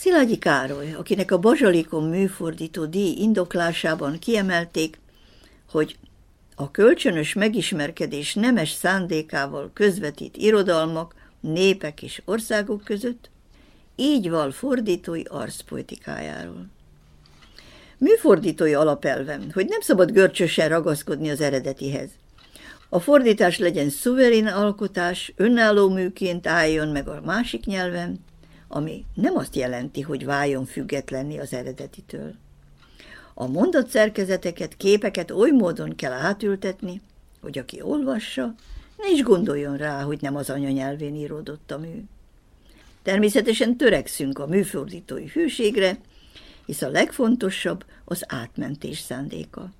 Szilágyi 0.00 0.38
Károly, 0.38 0.92
akinek 0.92 1.30
a 1.30 1.38
Bazsalikon 1.38 2.08
műfordító 2.08 2.84
díj 2.84 3.14
indoklásában 3.18 4.18
kiemelték, 4.18 4.98
hogy 5.70 5.96
a 6.54 6.70
kölcsönös 6.70 7.32
megismerkedés 7.32 8.34
nemes 8.34 8.70
szándékával 8.70 9.70
közvetít 9.74 10.36
irodalmak, 10.36 11.14
népek 11.40 12.02
és 12.02 12.22
országok 12.24 12.84
között, 12.84 13.30
így 13.96 14.30
val 14.30 14.50
fordítói 14.50 15.22
arszpoetikájáról. 15.22 16.66
Műfordítói 17.98 18.74
alapelvem, 18.74 19.50
hogy 19.52 19.66
nem 19.68 19.80
szabad 19.80 20.12
görcsösen 20.12 20.68
ragaszkodni 20.68 21.30
az 21.30 21.40
eredetihez. 21.40 22.10
A 22.88 23.00
fordítás 23.00 23.58
legyen 23.58 23.90
szuverén 23.90 24.46
alkotás, 24.46 25.32
önálló 25.36 25.88
műként 25.88 26.46
álljon 26.46 26.88
meg 26.88 27.08
a 27.08 27.20
másik 27.24 27.64
nyelven, 27.64 28.28
ami 28.72 29.04
nem 29.14 29.36
azt 29.36 29.56
jelenti, 29.56 30.00
hogy 30.00 30.24
váljon 30.24 30.64
függetlenni 30.64 31.38
az 31.38 31.52
eredetitől. 31.52 32.34
A 33.34 33.46
mondott 33.46 33.88
szerkezeteket, 33.88 34.76
képeket 34.76 35.30
oly 35.30 35.50
módon 35.50 35.96
kell 35.96 36.12
átültetni, 36.12 37.00
hogy 37.40 37.58
aki 37.58 37.82
olvassa, 37.82 38.54
ne 38.96 39.10
is 39.10 39.22
gondoljon 39.22 39.76
rá, 39.76 40.02
hogy 40.02 40.20
nem 40.20 40.36
az 40.36 40.50
anyanyelvén 40.50 41.14
íródott 41.14 41.70
a 41.70 41.78
mű. 41.78 42.04
Természetesen 43.02 43.76
törekszünk 43.76 44.38
a 44.38 44.46
műfordítói 44.46 45.26
hűségre, 45.26 45.98
hisz 46.66 46.82
a 46.82 46.88
legfontosabb 46.88 47.84
az 48.04 48.24
átmentés 48.28 48.98
szándéka. 48.98 49.72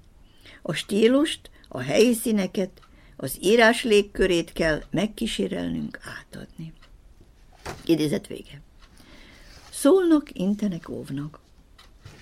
A 0.62 0.72
stílust, 0.72 1.50
a 1.68 1.80
helyi 1.80 2.14
színeket, 2.14 2.70
az 3.16 3.38
írás 3.40 3.84
légkörét 3.84 4.52
kell 4.52 4.82
megkísérelnünk 4.90 5.98
átadni. 6.18 6.72
Idézet 7.84 8.26
vége. 8.26 8.60
Szólnak, 9.80 10.28
intenek, 10.32 10.88
óvnak. 10.88 11.40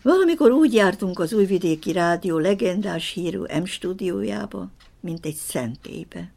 Valamikor 0.02 0.50
úgy 0.50 0.74
jártunk 0.74 1.18
az 1.18 1.32
Újvidéki 1.32 1.92
Rádió 1.92 2.38
legendás 2.38 3.10
hírű 3.10 3.38
M 3.38 3.64
stúdiójába, 3.64 4.68
mint 5.00 5.26
egy 5.26 5.34
szentélybe. 5.34 6.32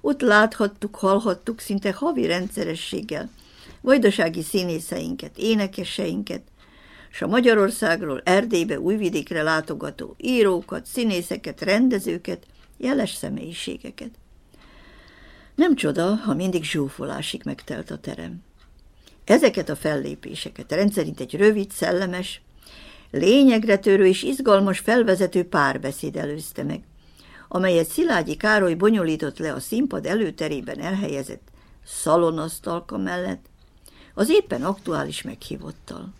Ott 0.00 0.20
láthattuk, 0.20 0.96
hallhattuk 0.96 1.60
szinte 1.60 1.92
havi 1.92 2.26
rendszerességgel 2.26 3.30
vajdasági 3.80 4.42
színészeinket, 4.42 5.38
énekeseinket, 5.38 6.42
és 7.10 7.22
a 7.22 7.26
Magyarországról 7.26 8.20
Erdélybe, 8.24 8.80
Újvidékre 8.80 9.42
látogató 9.42 10.14
írókat, 10.18 10.86
színészeket, 10.86 11.60
rendezőket, 11.60 12.46
jeles 12.76 13.14
személyiségeket. 13.14 14.10
Nem 15.54 15.74
csoda, 15.74 16.14
ha 16.14 16.34
mindig 16.34 16.64
zsúfolásig 16.64 17.42
megtelt 17.44 17.90
a 17.90 17.98
terem. 17.98 18.45
Ezeket 19.26 19.68
a 19.68 19.76
fellépéseket 19.76 20.72
rendszerint 20.72 21.20
egy 21.20 21.34
rövid, 21.34 21.70
szellemes, 21.70 22.40
lényegre 23.10 23.78
törő 23.78 24.06
és 24.06 24.22
izgalmas 24.22 24.78
felvezető 24.78 25.44
párbeszéd 25.44 26.16
előzte 26.16 26.62
meg, 26.62 26.82
amelyet 27.48 27.88
Szilágyi 27.88 28.36
Károly 28.36 28.74
bonyolított 28.74 29.38
le 29.38 29.52
a 29.52 29.60
színpad 29.60 30.06
előterében 30.06 30.80
elhelyezett 30.80 31.48
szalonasztalka 31.84 32.98
mellett, 32.98 33.44
az 34.14 34.30
éppen 34.30 34.62
aktuális 34.62 35.22
meghívottal. 35.22 36.12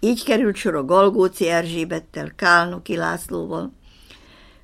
Így 0.00 0.24
került 0.24 0.56
sor 0.56 0.74
a 0.74 0.84
Galgóci 0.84 1.48
Erzsébettel, 1.48 2.32
Kálnoki 2.36 2.96
Lászlóval, 2.96 3.72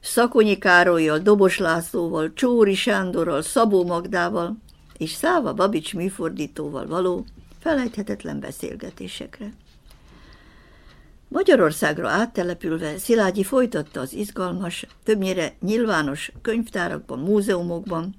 Szakonyi 0.01 0.59
Károlyjal, 0.59 1.19
Dobos 1.19 1.59
Lászlóval, 1.59 2.33
Csóri 2.33 2.75
Sándorral, 2.75 3.43
Szabó 3.43 3.85
Magdával 3.85 4.57
és 4.97 5.11
Száva 5.11 5.55
Babics 5.55 5.95
műfordítóval 5.95 6.87
való 6.87 7.25
felejthetetlen 7.65 8.41
beszélgetésekre. 8.41 9.53
Magyarországra 11.29 12.09
áttelepülve 12.09 12.99
Szilágyi 12.99 13.43
folytatta 13.43 14.01
az 14.01 14.13
izgalmas, 14.13 14.87
többnyire 15.03 15.55
nyilvános 15.61 16.33
könyvtárakban, 16.43 17.19
múzeumokban, 17.19 18.15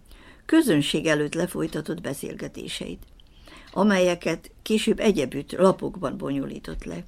közönség 0.45 1.05
előtt 1.05 1.33
lefolytatott 1.33 2.01
beszélgetéseit, 2.01 3.03
amelyeket 3.71 4.51
később 4.61 4.99
egyebütt 4.99 5.51
lapokban 5.51 6.17
bonyolított 6.17 6.83
le. 6.83 7.03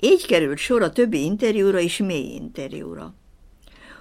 Így 0.00 0.26
került 0.26 0.58
sor 0.58 0.82
a 0.82 0.92
többi 0.92 1.24
interjúra 1.24 1.78
és 1.80 1.96
mély 1.96 2.34
interjúra. 2.34 3.14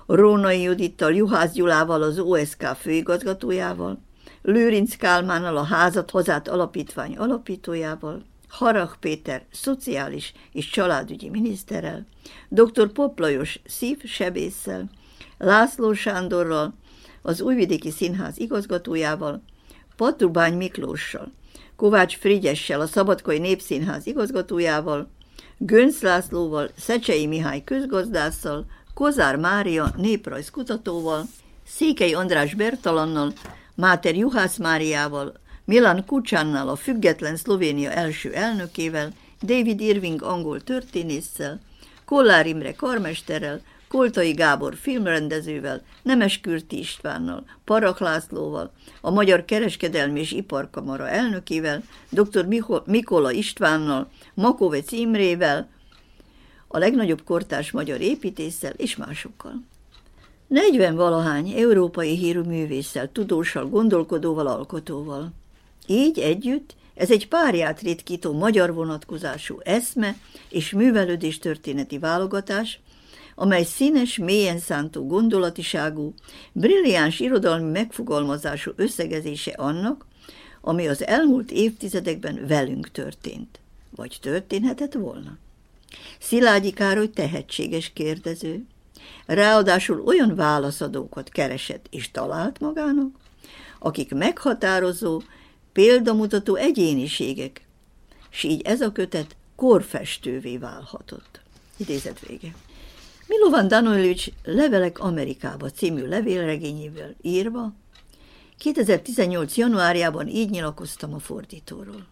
Rónai 0.05 0.61
Judittal, 0.61 1.13
Juhász 1.15 1.51
Gyulával, 1.51 2.01
az 2.01 2.19
OSK 2.19 2.63
főigazgatójával, 2.63 4.05
Lőrinc 4.49 4.95
Kálmánnal, 4.95 5.57
a 5.57 5.63
Házat 5.63 6.11
Hazát 6.11 6.47
Alapítvány 6.47 7.17
alapítójával, 7.17 8.25
Harag 8.47 8.97
Péter 8.99 9.45
szociális 9.51 10.33
és 10.51 10.69
családügyi 10.69 11.29
miniszterrel, 11.29 12.05
dr. 12.49 12.91
Poplajos 12.91 13.59
szívsebésszel, 13.65 14.89
László 15.37 15.93
Sándorral, 15.93 16.73
az 17.21 17.41
Újvidéki 17.41 17.91
Színház 17.91 18.37
igazgatójával, 18.37 19.43
Patrubány 19.95 20.57
Miklóssal, 20.57 21.31
Kovács 21.75 22.17
Frigyessel, 22.17 22.81
a 22.81 22.87
Szabadkai 22.87 23.39
Népszínház 23.39 24.05
igazgatójával, 24.05 25.09
Gönc 25.57 26.01
Lászlóval, 26.01 26.69
Szecsei 26.77 27.27
Mihály 27.27 27.63
közgazdásszal, 27.63 28.65
Kozár 28.93 29.35
Mária 29.35 29.93
néprajzkutatóval, 29.97 31.23
Székely 31.65 32.13
András 32.13 32.53
Bertalannal, 32.53 33.33
Máter 33.77 34.15
Juhász 34.15 34.57
Máriával, 34.57 35.33
Milan 35.65 36.05
Kucsánnal, 36.05 36.69
a 36.69 36.75
független 36.75 37.35
Szlovénia 37.35 37.91
első 37.91 38.33
elnökével, 38.33 39.13
David 39.41 39.79
Irving 39.79 40.21
angol 40.23 40.63
történésszel, 40.63 41.59
Kollár 42.05 42.47
Imre 42.47 42.73
karmesterrel, 42.73 43.61
Koltai 43.87 44.31
Gábor 44.31 44.75
filmrendezővel, 44.75 45.81
Nemes 46.03 46.39
Kürti 46.39 46.79
Istvánnal, 46.79 47.45
Parak 47.65 47.99
Lászlóval, 47.99 48.71
a 49.01 49.11
Magyar 49.11 49.45
Kereskedelmi 49.45 50.19
és 50.19 50.31
Iparkamara 50.31 51.09
elnökével, 51.09 51.83
dr. 52.09 52.45
Mikola 52.85 53.31
Istvánnal, 53.31 54.09
Makovec 54.33 54.91
Imrével, 54.91 55.69
a 56.67 56.77
legnagyobb 56.77 57.23
kortárs 57.23 57.71
magyar 57.71 58.01
építéssel 58.01 58.71
és 58.71 58.95
másokkal. 58.95 59.63
40 60.47 60.95
valahány 60.95 61.49
európai 61.49 62.15
hírű 62.15 62.39
művésszel, 62.39 63.11
tudóssal, 63.11 63.65
gondolkodóval, 63.69 64.47
alkotóval. 64.47 65.31
Így 65.87 66.19
együtt 66.19 66.75
ez 66.97 67.11
egy 67.11 67.27
párját 67.27 67.81
ritkító 67.81 68.33
magyar 68.33 68.73
vonatkozású 68.73 69.59
eszme 69.63 70.15
és 70.49 70.71
művelődés 70.71 71.39
történeti 71.39 71.97
válogatás, 71.97 72.79
amely 73.35 73.63
színes, 73.63 74.17
mélyen 74.17 74.59
szántó 74.59 75.07
gondolatiságú, 75.07 76.13
brilliáns 76.51 77.19
irodalmi 77.19 77.71
megfogalmazású 77.71 78.71
összegezése 78.75 79.51
annak, 79.51 80.05
ami 80.61 80.87
az 80.87 81.05
elmúlt 81.05 81.51
évtizedekben 81.51 82.45
velünk 82.47 82.91
történt, 82.91 83.59
vagy 83.95 84.17
történhetett 84.21 84.93
volna. 84.93 85.37
Szilágyi 86.19 86.71
Károly 86.71 87.09
tehetséges 87.09 87.91
kérdező, 87.93 88.65
ráadásul 89.25 90.01
olyan 90.05 90.35
válaszadókat 90.35 91.29
keresett 91.29 91.85
és 91.89 92.11
talált 92.11 92.59
magának, 92.59 93.15
akik 93.79 94.13
meghatározó, 94.13 95.21
példamutató 95.71 96.55
egyéniségek, 96.55 97.61
és 98.31 98.43
így 98.43 98.61
ez 98.61 98.81
a 98.81 98.91
kötet 98.91 99.35
korfestővé 99.55 100.57
válhatott. 100.57 101.39
Idézet 101.77 102.19
vége. 102.19 102.53
Milovan 103.27 103.67
Danojlics 103.67 104.27
Levelek 104.43 104.99
Amerikába 104.99 105.69
című 105.69 106.05
levélregényével 106.05 107.15
írva, 107.21 107.73
2018. 108.57 109.57
januárjában 109.57 110.27
így 110.27 110.49
nyilakoztam 110.49 111.13
a 111.13 111.19
fordítóról. 111.19 112.05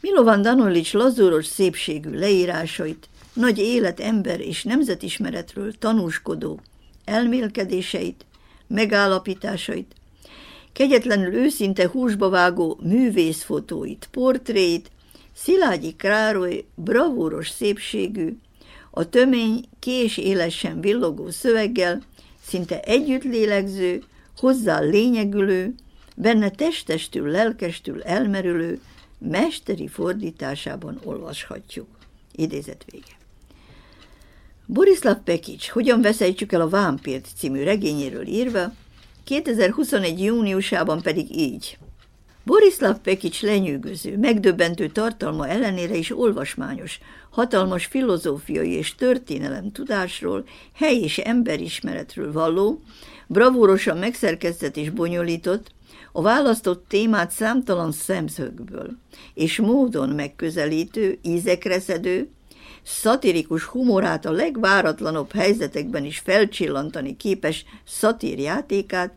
Milovan 0.00 0.42
Danolics 0.42 0.92
lazúros 0.92 1.46
szépségű 1.46 2.10
leírásait, 2.10 3.08
nagy 3.36 3.58
élet, 3.58 4.00
ember 4.00 4.40
és 4.40 4.62
nemzetismeretről 4.62 5.72
tanúskodó 5.78 6.60
elmélkedéseit, 7.04 8.26
megállapításait, 8.66 9.94
kegyetlenül 10.72 11.34
őszinte 11.34 11.88
húsba 11.88 12.28
vágó 12.28 12.78
művészfotóit, 12.82 14.08
portréit, 14.10 14.90
Szilágyi 15.34 15.94
Krároly 15.96 16.64
bravúros 16.74 17.48
szépségű, 17.48 18.36
a 18.90 19.08
tömény 19.08 19.64
kés 19.78 20.16
élesen 20.16 20.80
villogó 20.80 21.30
szöveggel, 21.30 22.02
szinte 22.46 22.80
együtt 22.80 23.22
lélegző, 23.22 24.02
hozzá 24.36 24.80
lényegülő, 24.80 25.74
benne 26.16 26.50
testestül, 26.50 27.30
lelkestül 27.30 28.02
elmerülő, 28.02 28.80
mesteri 29.18 29.88
fordításában 29.88 31.00
olvashatjuk. 31.04 31.86
Idézet 32.32 32.84
vége. 32.90 33.15
Borislav 34.68 35.16
Pekics, 35.24 35.68
Hogyan 35.68 36.00
veszejtsük 36.00 36.52
el 36.52 36.60
a 36.60 36.68
vámpírt 36.68 37.26
című 37.36 37.62
regényéről 37.62 38.26
írva, 38.26 38.72
2021. 39.24 40.22
júniusában 40.22 41.02
pedig 41.02 41.36
így. 41.36 41.78
Borislav 42.44 42.96
Pekics 42.98 43.42
lenyűgöző, 43.42 44.16
megdöbbentő 44.18 44.88
tartalma 44.88 45.48
ellenére 45.48 45.94
is 45.94 46.18
olvasmányos, 46.18 46.98
hatalmas 47.30 47.84
filozófiai 47.84 48.70
és 48.70 48.94
történelem 48.94 49.72
tudásról, 49.72 50.44
hely 50.74 50.96
és 50.96 51.18
emberismeretről 51.18 52.32
valló, 52.32 52.80
bravúrosan 53.26 53.98
megszerkesztett 53.98 54.76
és 54.76 54.90
bonyolított, 54.90 55.70
a 56.12 56.22
választott 56.22 56.88
témát 56.88 57.30
számtalan 57.30 57.92
szemszögből 57.92 58.96
és 59.34 59.58
módon 59.58 60.08
megközelítő, 60.08 61.18
ízekreszedő, 61.22 62.30
szatirikus 62.86 63.64
humorát 63.64 64.24
a 64.24 64.30
legváratlanabb 64.30 65.32
helyzetekben 65.32 66.04
is 66.04 66.18
felcsillantani 66.18 67.16
képes 67.16 67.64
szatírjátékát, 67.86 69.12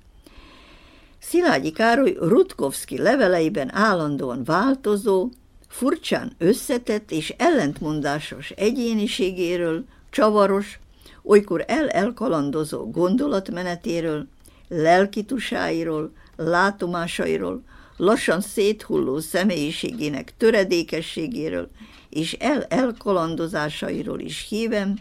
Szilágyi 1.20 1.72
Károly 1.72 2.16
Rutkovszki 2.20 2.98
leveleiben 2.98 3.76
állandóan 3.76 4.44
változó, 4.44 5.30
furcsán 5.68 6.32
összetett 6.38 7.12
és 7.12 7.34
ellentmondásos 7.38 8.50
egyéniségéről, 8.50 9.84
csavaros, 10.10 10.80
olykor 11.24 11.64
el-elkalandozó 11.68 12.92
gondolatmenetéről, 12.92 14.28
lelkitusáiról, 14.68 16.12
látomásairól, 16.36 17.62
lassan 17.98 18.42
széthulló 18.42 19.20
személyiségének 19.20 20.34
töredékességéről 20.38 21.70
és 22.10 22.34
el-elkalandozásairól 22.34 24.20
is 24.20 24.46
hívem, 24.50 24.98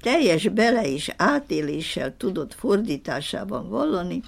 teljes 0.00 0.48
bele 0.48 0.92
és 0.92 1.12
átéléssel 1.16 2.16
tudott 2.16 2.54
fordításában 2.54 3.68
vallani, 3.68 4.22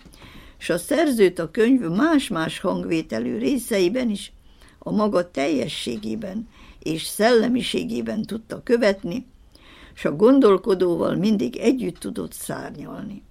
s 0.59 0.71
a 0.71 0.79
szerzőt 0.79 1.39
a 1.39 1.51
könyv 1.51 1.81
más-más 1.81 2.61
hangvételű 2.61 3.39
részeiben 3.39 4.11
is 4.11 4.33
a 4.79 4.91
maga 4.91 5.31
teljességében 5.31 6.49
és 6.79 7.03
szellemiségében 7.03 8.23
tudta 8.23 8.63
követni, 8.63 9.27
s 9.95 10.05
a 10.05 10.17
gondolkodóval 10.17 11.15
mindig 11.15 11.57
együtt 11.57 11.99
tudott 11.99 12.33
szárnyalni. 12.33 13.23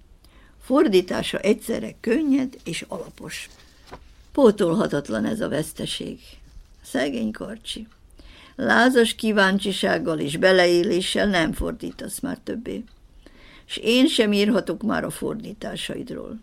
Fordítása 0.60 1.38
egyszerre 1.38 1.94
könnyed 2.00 2.56
és 2.64 2.84
alapos. 2.88 3.48
Pótolhatatlan 4.32 5.24
ez 5.24 5.40
a 5.40 5.48
veszteség. 5.48 6.18
Szegény 6.82 7.30
karcsi. 7.30 7.86
Lázas 8.64 9.14
kíváncsisággal 9.14 10.18
és 10.18 10.36
beleéléssel 10.36 11.26
nem 11.26 11.52
fordítasz 11.52 12.20
már 12.20 12.38
többé. 12.44 12.84
És 13.66 13.76
én 13.76 14.06
sem 14.06 14.32
írhatok 14.32 14.82
már 14.82 15.04
a 15.04 15.10
fordításaidról. 15.10 16.38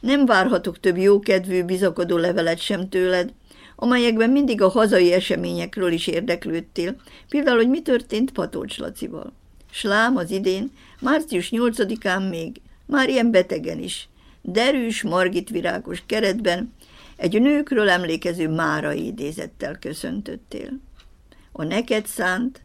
Nem 0.00 0.26
várhatok 0.26 0.80
több 0.80 0.96
jókedvű, 0.96 1.62
bizakodó 1.62 2.16
levelet 2.16 2.58
sem 2.60 2.88
tőled, 2.88 3.32
amelyekben 3.76 4.30
mindig 4.30 4.62
a 4.62 4.68
hazai 4.68 5.12
eseményekről 5.12 5.92
is 5.92 6.06
érdeklődtél, 6.06 6.96
például, 7.28 7.56
hogy 7.56 7.68
mi 7.68 7.82
történt 7.82 8.32
Patócs 8.32 8.78
Lacival. 8.78 9.32
Slám 9.70 10.16
az 10.16 10.30
idén, 10.30 10.70
március 11.00 11.48
8-án 11.52 12.28
még, 12.30 12.60
már 12.86 13.08
ilyen 13.08 13.30
betegen 13.30 13.78
is, 13.78 14.08
derűs, 14.42 15.02
margitvirágos 15.02 16.02
keretben, 16.06 16.72
egy 17.16 17.40
nőkről 17.40 17.88
emlékező 17.88 18.48
Mára 18.48 18.92
idézettel 18.92 19.78
köszöntöttél. 19.78 20.70
A 21.52 21.64
neked 21.64 22.06
szánt, 22.06 22.62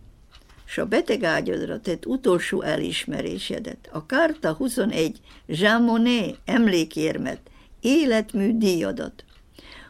s 0.66 0.78
a 0.78 0.86
beteg 0.86 1.24
ágyadra 1.24 1.80
tett 1.80 2.06
utolsó 2.06 2.62
elismerésedet, 2.62 3.90
a 3.92 4.06
Kárta 4.06 4.54
21 4.54 5.20
Jean 5.46 5.82
Monnet 5.82 6.40
emlékérmet, 6.46 7.40
életmű 7.80 8.58
díjadat, 8.58 9.24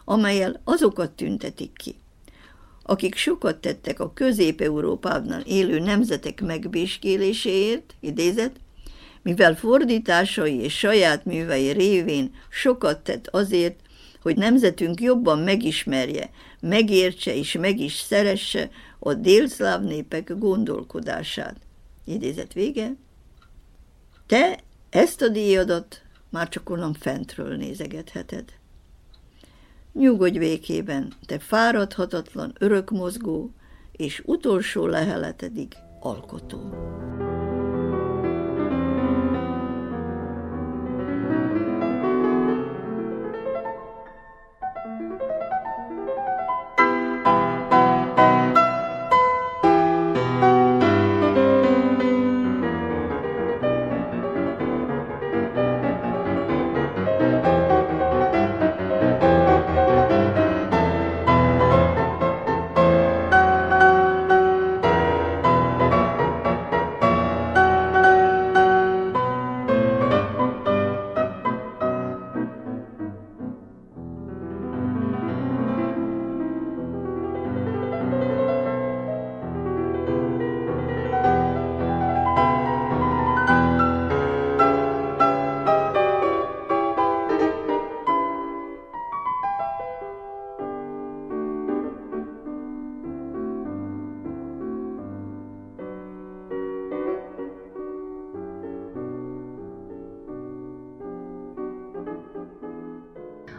amelyel 0.06 0.62
azokat 0.64 1.12
tüntetik 1.12 1.72
ki, 1.78 1.96
akik 2.84 3.16
sokat 3.16 3.58
tettek 3.58 4.00
a 4.00 4.14
közép-európában 4.14 5.42
élő 5.46 5.80
nemzetek 5.80 6.42
megbéskéléséért, 6.42 7.96
idézet, 8.00 8.52
mivel 9.22 9.56
fordításai 9.56 10.56
és 10.56 10.78
saját 10.78 11.26
művei 11.26 11.70
révén 11.70 12.34
sokat 12.50 13.00
tett 13.00 13.28
azért, 13.28 13.80
hogy 14.22 14.38
nemzetünk 14.38 15.02
jobban 15.02 15.40
megismerje, 15.40 16.30
megértse 16.68 17.36
és 17.36 17.52
meg 17.54 17.80
is 17.80 17.94
szeresse 17.94 18.70
a 19.00 19.14
délszláv 19.14 19.84
népek 19.84 20.38
gondolkodását. 20.38 21.56
Idézet 22.06 22.54
vége. 22.54 22.96
Te 24.26 24.60
ezt 24.90 25.22
a 25.22 25.28
díjadat 25.28 26.02
már 26.30 26.50
csak 26.50 26.70
onnan 26.70 26.94
fentről 26.94 27.56
nézegetheted. 27.56 28.44
Nyugodj 29.94 30.38
békében, 30.38 31.14
te 31.26 31.40
fáradhatatlan, 31.40 32.56
örökmozgó 32.60 33.52
és 33.92 34.22
utolsó 34.26 34.88
leheletedig 34.88 35.76
alkotó. 36.00 36.74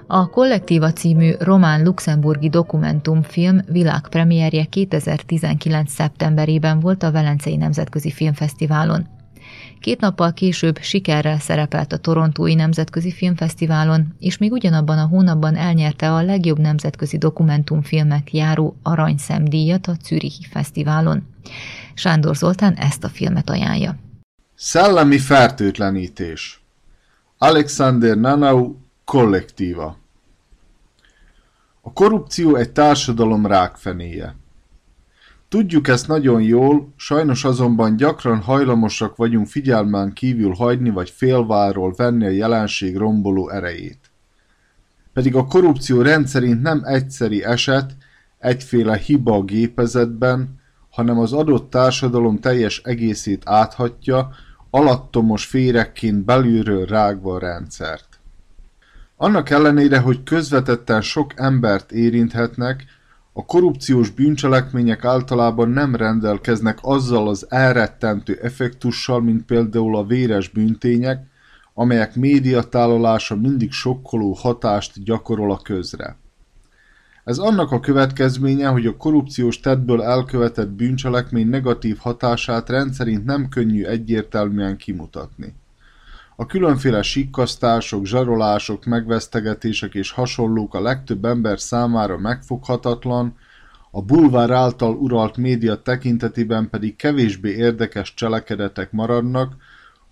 A 0.09 0.29
Kollektíva 0.29 0.93
című 0.93 1.33
román-luxemburgi 1.39 2.49
dokumentumfilm 2.49 3.61
világpremierje 3.69 4.65
2019. 4.65 5.91
szeptemberében 5.93 6.81
volt 6.81 7.03
a 7.03 7.11
Velencei 7.11 7.57
Nemzetközi 7.57 8.11
Filmfesztiválon. 8.11 9.07
Két 9.81 10.01
nappal 10.01 10.33
később 10.33 10.79
sikerrel 10.81 11.39
szerepelt 11.39 11.93
a 11.93 11.97
Torontói 11.97 12.55
Nemzetközi 12.55 13.13
Filmfesztiválon, 13.13 14.15
és 14.19 14.39
még 14.39 14.53
ugyanabban 14.53 14.99
a 14.99 15.07
hónapban 15.07 15.57
elnyerte 15.57 16.13
a 16.13 16.23
legjobb 16.23 16.59
nemzetközi 16.59 17.19
dokumentumfilmek 17.19 18.35
járó 18.35 18.77
aranyszemdíjat 18.83 19.87
a 19.87 19.97
Zürichi 20.05 20.45
Fesztiválon. 20.51 21.27
Sándor 21.95 22.37
Zoltán 22.37 22.75
ezt 22.75 23.05
a 23.05 23.09
filmet 23.09 23.51
ajánlja. 23.51 23.97
Szellemi 24.55 25.19
fertőtlenítés 25.19 26.61
Alexander 27.39 28.17
Nanau 28.17 28.75
kollektíva 29.07 29.97
A 31.81 31.93
korrupció 31.93 32.57
egy 32.57 32.71
társadalom 32.71 33.47
rákfenéje. 33.47 34.37
Tudjuk 35.49 35.89
ezt 35.89 36.09
nagyon 36.09 36.43
jól, 36.43 36.93
sajnos 36.97 37.45
azonban 37.45 37.97
gyakran 37.97 38.41
hajlamosak 38.41 39.17
vagyunk 39.17 39.47
figyelmen 39.47 40.13
kívül 40.13 40.55
hagyni 40.55 40.91
vagy 40.91 41.11
félváról 41.11 41.95
venni 41.97 42.27
a 42.27 42.31
jelenség 42.31 42.97
romboló 42.97 43.49
erejét. 43.49 44.11
Pedig 45.13 45.35
a 45.35 45.47
korrupció 45.47 46.03
rendszerint 46.03 46.63
nem 46.63 46.83
egyszeri 46.85 47.45
eset, 47.45 47.97
egyféle 48.39 48.97
hiba 48.97 49.35
a 49.35 49.43
gépezetben, 49.43 50.61
hanem 50.91 51.19
az 51.19 51.33
adott 51.33 51.71
társadalom 51.71 52.39
teljes 52.39 52.81
egészét 52.85 53.43
áthatja, 53.45 54.31
alattomos 54.71 55.45
férekként 55.45 56.25
belülről 56.25 56.87
rágva 56.87 57.35
a 57.35 57.39
rendszert. 57.39 58.16
Annak 59.17 59.51
ellenére, 59.51 59.99
hogy 59.99 60.23
közvetetten 60.23 61.01
sok 61.01 61.33
embert 61.37 61.93
érinthetnek, 61.93 62.85
a 63.33 63.45
korrupciós 63.45 64.11
bűncselekmények 64.11 65.05
általában 65.05 65.69
nem 65.69 65.95
rendelkeznek 65.95 66.79
azzal 66.83 67.29
az 67.29 67.47
elrettentő 67.49 68.39
effektussal, 68.43 69.21
mint 69.21 69.45
például 69.45 69.97
a 69.97 70.05
véres 70.05 70.49
bűntények, 70.49 71.27
amelyek 71.75 72.15
médiatálolása 72.15 73.37
mindig 73.37 73.73
sokkoló 73.73 74.33
hatást 74.33 75.05
gyakorol 75.05 75.53
a 75.53 75.61
közre. 75.63 76.17
Ez 77.25 77.39
annak 77.39 77.71
a 77.71 77.81
következménye, 77.81 78.69
hogy 78.69 78.87
a 78.87 78.97
korrupciós 78.97 79.61
tettből 79.61 80.03
elkövetett 80.03 80.69
bűncselekmény 80.69 81.49
negatív 81.49 81.97
hatását 81.97 82.69
rendszerint 82.69 83.25
nem 83.25 83.49
könnyű 83.49 83.85
egyértelműen 83.85 84.77
kimutatni. 84.77 85.55
A 86.39 86.47
különféle 86.47 87.03
sikkasztások, 87.03 88.07
zsarolások, 88.07 88.85
megvesztegetések 88.85 89.95
és 89.95 90.11
hasonlók 90.11 90.75
a 90.75 90.81
legtöbb 90.81 91.25
ember 91.25 91.61
számára 91.61 92.19
megfoghatatlan, 92.19 93.37
a 93.91 94.03
bulvár 94.03 94.51
által 94.51 94.95
uralt 94.95 95.37
média 95.37 95.83
tekintetében 95.83 96.71
pedig 96.71 96.97
kevésbé 96.97 97.51
érdekes 97.51 98.15
cselekedetek 98.15 98.93
maradnak, 98.93 99.57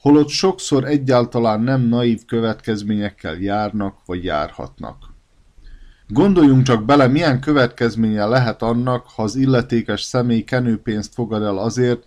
holott 0.00 0.28
sokszor 0.28 0.84
egyáltalán 0.84 1.60
nem 1.60 1.80
naív 1.80 2.24
következményekkel 2.24 3.34
járnak 3.34 3.98
vagy 4.06 4.24
járhatnak. 4.24 4.96
Gondoljunk 6.08 6.62
csak 6.62 6.84
bele, 6.84 7.06
milyen 7.06 7.40
következménye 7.40 8.24
lehet 8.24 8.62
annak, 8.62 9.06
ha 9.14 9.22
az 9.22 9.36
illetékes 9.36 10.02
személy 10.02 10.42
kenőpénzt 10.42 11.14
fogad 11.14 11.42
el 11.42 11.58
azért, 11.58 12.04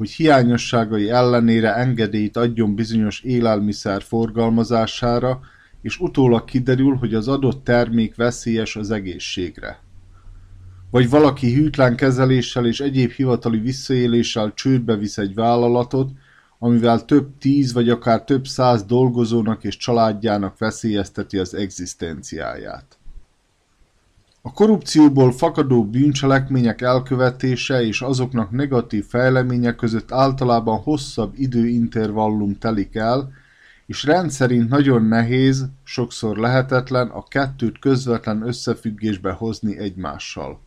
hogy 0.00 0.10
hiányosságai 0.10 1.10
ellenére 1.10 1.74
engedélyt 1.74 2.36
adjon 2.36 2.74
bizonyos 2.74 3.20
élelmiszer 3.20 4.02
forgalmazására, 4.02 5.40
és 5.82 5.98
utólag 5.98 6.44
kiderül, 6.44 6.94
hogy 6.94 7.14
az 7.14 7.28
adott 7.28 7.64
termék 7.64 8.14
veszélyes 8.16 8.76
az 8.76 8.90
egészségre. 8.90 9.78
Vagy 10.90 11.10
valaki 11.10 11.54
hűtlen 11.54 11.96
kezeléssel 11.96 12.66
és 12.66 12.80
egyéb 12.80 13.10
hivatali 13.10 13.58
visszaéléssel 13.58 14.52
csődbe 14.54 14.96
visz 14.96 15.18
egy 15.18 15.34
vállalatot, 15.34 16.10
amivel 16.58 17.04
több 17.04 17.28
tíz 17.38 17.72
vagy 17.72 17.88
akár 17.88 18.24
több 18.24 18.46
száz 18.46 18.84
dolgozónak 18.84 19.64
és 19.64 19.76
családjának 19.76 20.58
veszélyezteti 20.58 21.38
az 21.38 21.54
egzisztenciáját. 21.54 22.99
A 24.42 24.52
korrupcióból 24.52 25.32
fakadó 25.32 25.84
bűncselekmények 25.84 26.80
elkövetése 26.80 27.82
és 27.82 28.00
azoknak 28.00 28.50
negatív 28.50 29.04
fejleménye 29.04 29.74
között 29.74 30.12
általában 30.12 30.78
hosszabb 30.78 31.32
időintervallum 31.36 32.58
telik 32.58 32.94
el, 32.94 33.32
és 33.86 34.04
rendszerint 34.04 34.68
nagyon 34.68 35.04
nehéz, 35.04 35.68
sokszor 35.84 36.36
lehetetlen 36.36 37.08
a 37.08 37.22
kettőt 37.22 37.78
közvetlen 37.78 38.42
összefüggésbe 38.42 39.32
hozni 39.32 39.78
egymással. 39.78 40.60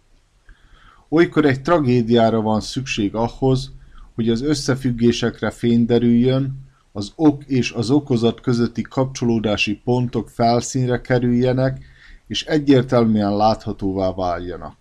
Olykor 1.10 1.46
egy 1.46 1.62
tragédiára 1.62 2.42
van 2.42 2.62
szükség 2.62 3.16
ahhoz, 3.16 3.72
hogy 4.16 4.30
az 4.30 4.42
összefüggésekre 4.42 5.50
fény 5.50 5.86
derüljön, 5.86 6.62
az 6.92 7.12
ok 7.16 7.44
és 7.44 7.72
az 7.72 7.90
okozat 7.90 8.42
közötti 8.42 8.82
kapcsolódási 8.82 9.82
pontok 9.84 10.30
felszínre 10.30 11.02
kerüljenek, 11.02 11.92
és 12.34 12.46
egyértelműen 12.46 13.36
láthatóvá 13.36 14.14
váljanak. 14.14 14.76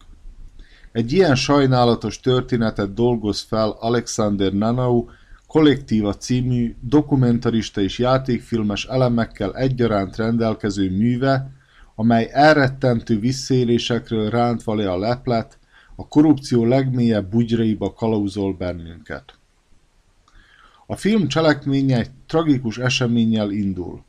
Egy 0.92 1.12
ilyen 1.12 1.34
sajnálatos 1.34 2.20
történetet 2.20 2.94
dolgoz 2.94 3.40
fel 3.40 3.76
Alexander 3.80 4.52
Nanau 4.52 5.06
kollektíva 5.46 6.14
című 6.14 6.74
dokumentarista 6.80 7.80
és 7.80 7.98
játékfilmes 7.98 8.86
elemekkel 8.86 9.56
egyaránt 9.56 10.16
rendelkező 10.16 10.90
műve, 10.90 11.50
amely 11.94 12.28
elrettentő 12.32 13.18
visszaélésekről 13.18 14.30
rántva 14.30 14.74
le 14.74 14.90
a 14.90 14.98
leplet, 14.98 15.58
a 15.96 16.08
korrupció 16.08 16.64
legmélyebb 16.64 17.30
bugyraiba 17.30 17.92
kalauzol 17.92 18.54
bennünket. 18.54 19.34
A 20.86 20.96
film 20.96 21.28
cselekménye 21.28 21.98
egy 21.98 22.10
tragikus 22.26 22.78
eseménnyel 22.78 23.50
indul. 23.50 24.04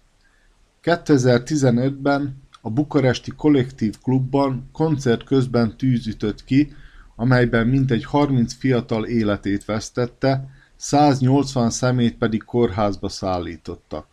2015-ben 0.83 2.42
a 2.65 2.69
bukaresti 2.69 3.31
Kollektív 3.37 3.95
Klubban 4.03 4.69
koncert 4.71 5.23
közben 5.23 5.77
tűz 5.77 6.07
ütött 6.07 6.43
ki, 6.43 6.73
amelyben 7.15 7.67
mintegy 7.67 8.03
30 8.03 8.53
fiatal 8.53 9.05
életét 9.05 9.65
vesztette, 9.65 10.49
180 10.75 11.69
szemét 11.69 12.17
pedig 12.17 12.43
kórházba 12.43 13.09
szállítottak. 13.09 14.07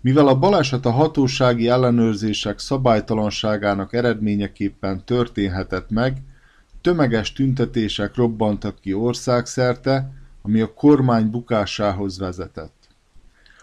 Mivel 0.00 0.28
a 0.28 0.38
baleset 0.38 0.86
a 0.86 0.90
hatósági 0.90 1.68
ellenőrzések 1.68 2.58
szabálytalanságának 2.58 3.92
eredményeképpen 3.92 5.04
történhetett 5.04 5.90
meg, 5.90 6.16
tömeges 6.80 7.32
tüntetések 7.32 8.16
robbantak 8.16 8.80
ki 8.80 8.92
országszerte, 8.92 10.12
ami 10.42 10.60
a 10.60 10.74
kormány 10.74 11.30
bukásához 11.30 12.18
vezetett. 12.18 12.88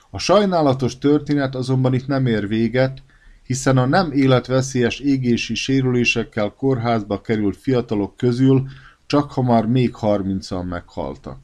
A 0.10 0.18
sajnálatos 0.18 0.98
történet 0.98 1.56
azonban 1.56 1.94
itt 1.94 2.08
nem 2.08 2.26
ér 2.26 2.48
véget, 2.48 3.02
hiszen 3.50 3.78
a 3.78 3.86
nem 3.86 4.12
életveszélyes 4.12 5.00
égési 5.00 5.56
sérülésekkel 5.56 6.54
kórházba 6.58 7.22
került 7.22 7.58
fiatalok 7.58 8.18
közül 8.18 8.68
csak 9.06 9.32
hamar 9.32 9.68
még 9.68 9.96
harmincan 9.96 10.66
meghaltak. 10.66 11.38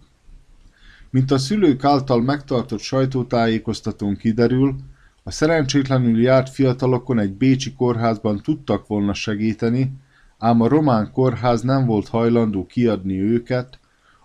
Mint 1.10 1.32
a 1.32 1.38
szülők 1.38 1.84
által 1.84 2.22
megtartott 2.22 2.80
sajtótájékoztatón 2.80 4.16
kiderül, 4.16 4.76
a 5.24 5.32
szerencsétlenül 5.32 6.22
járt 6.22 6.50
fiatalokon 6.50 7.20
egy 7.20 7.34
bécsi 7.34 7.74
kórházban 7.74 8.42
tudtak 8.42 8.88
volna 8.88 9.14
segíteni, 9.14 9.92
ám 10.38 10.62
a 10.62 10.68
román 10.68 11.12
kórház 11.12 11.62
nem 11.62 11.86
volt 11.86 12.08
hajlandó 12.08 12.66
kiadni 12.66 13.20
őket, 13.22 13.80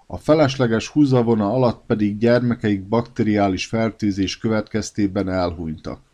a 0.06 0.16
felesleges 0.16 0.88
húzavona 0.88 1.52
alatt 1.52 1.82
pedig 1.86 2.18
gyermekeik 2.18 2.82
bakteriális 2.82 3.66
fertőzés 3.66 4.38
következtében 4.38 5.28
elhunytak. 5.28 6.09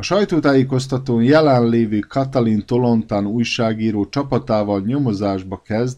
A 0.00 0.02
sajtótájékoztatón 0.02 1.22
jelenlévő 1.22 1.98
Katalin 1.98 2.66
Tolontán 2.66 3.26
újságíró 3.26 4.08
csapatával 4.08 4.80
nyomozásba 4.80 5.62
kezd, 5.62 5.96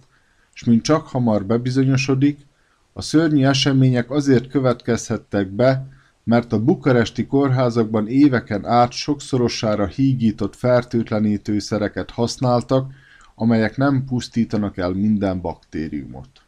s 0.53 0.65
mint 0.65 0.83
csak 0.83 1.07
hamar 1.07 1.45
bebizonyosodik, 1.45 2.47
a 2.93 3.03
szörnyű 3.03 3.45
események 3.45 4.11
azért 4.11 4.49
következhettek 4.49 5.49
be, 5.49 5.87
mert 6.25 6.53
a 6.53 6.63
bukaresti 6.63 7.27
kórházakban 7.27 8.09
éveken 8.09 8.67
át 8.67 8.93
sokszorosára 8.93 9.87
hígított 9.87 10.57
fertőtlenítőszereket 10.57 12.11
használtak, 12.11 12.93
amelyek 13.35 13.77
nem 13.77 14.05
pusztítanak 14.05 14.77
el 14.77 14.91
minden 14.91 15.41
baktériumot. 15.41 16.43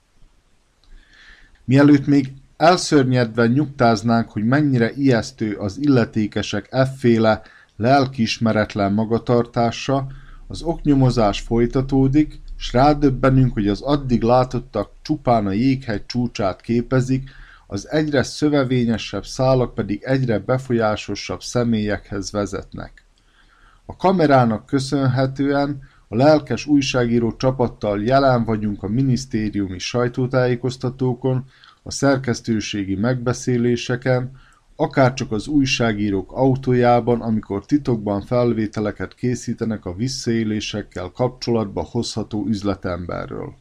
Mielőtt 1.65 2.07
még 2.07 2.33
Elszörnyedve 2.63 3.47
nyugtáznánk, 3.47 4.31
hogy 4.31 4.45
mennyire 4.45 4.93
ijesztő 4.93 5.55
az 5.55 5.79
illetékesek 5.81 6.69
efféle 6.71 7.43
lelkiismeretlen 7.77 8.93
magatartása, 8.93 10.07
az 10.49 10.63
oknyomozás 10.63 11.41
folytatódik, 11.41 12.41
s 12.57 12.73
rádöbbenünk, 12.73 13.53
hogy 13.53 13.69
az 13.69 13.81
addig 13.81 14.23
látottak 14.23 14.91
csupán 15.03 15.47
a 15.47 15.51
jéghegy 15.51 16.07
csúcsát 16.07 16.61
képezik, 16.61 17.31
az 17.67 17.89
egyre 17.91 18.23
szövevényesebb 18.23 19.25
szálak 19.25 19.75
pedig 19.75 20.03
egyre 20.03 20.39
befolyásosabb 20.39 21.43
személyekhez 21.43 22.31
vezetnek. 22.31 23.05
A 23.87 23.97
kamerának 23.97 24.67
köszönhetően 24.67 25.83
a 26.09 26.17
lelkes 26.17 26.67
újságíró 26.67 27.37
csapattal 27.37 28.03
jelen 28.03 28.45
vagyunk 28.45 28.83
a 28.83 28.89
minisztériumi 28.89 29.79
sajtótájékoztatókon, 29.79 31.45
a 31.83 31.91
szerkesztőségi 31.91 32.95
megbeszéléseken, 32.95 34.31
akárcsak 34.77 35.33
az 35.33 35.47
újságírók 35.47 36.33
autójában, 36.33 37.21
amikor 37.21 37.67
titokban 37.67 38.21
felvételeket 38.21 39.15
készítenek 39.15 39.85
a 39.85 39.95
visszaélésekkel 39.95 41.11
kapcsolatba 41.15 41.83
hozható 41.83 42.47
üzletemberről. 42.47 43.55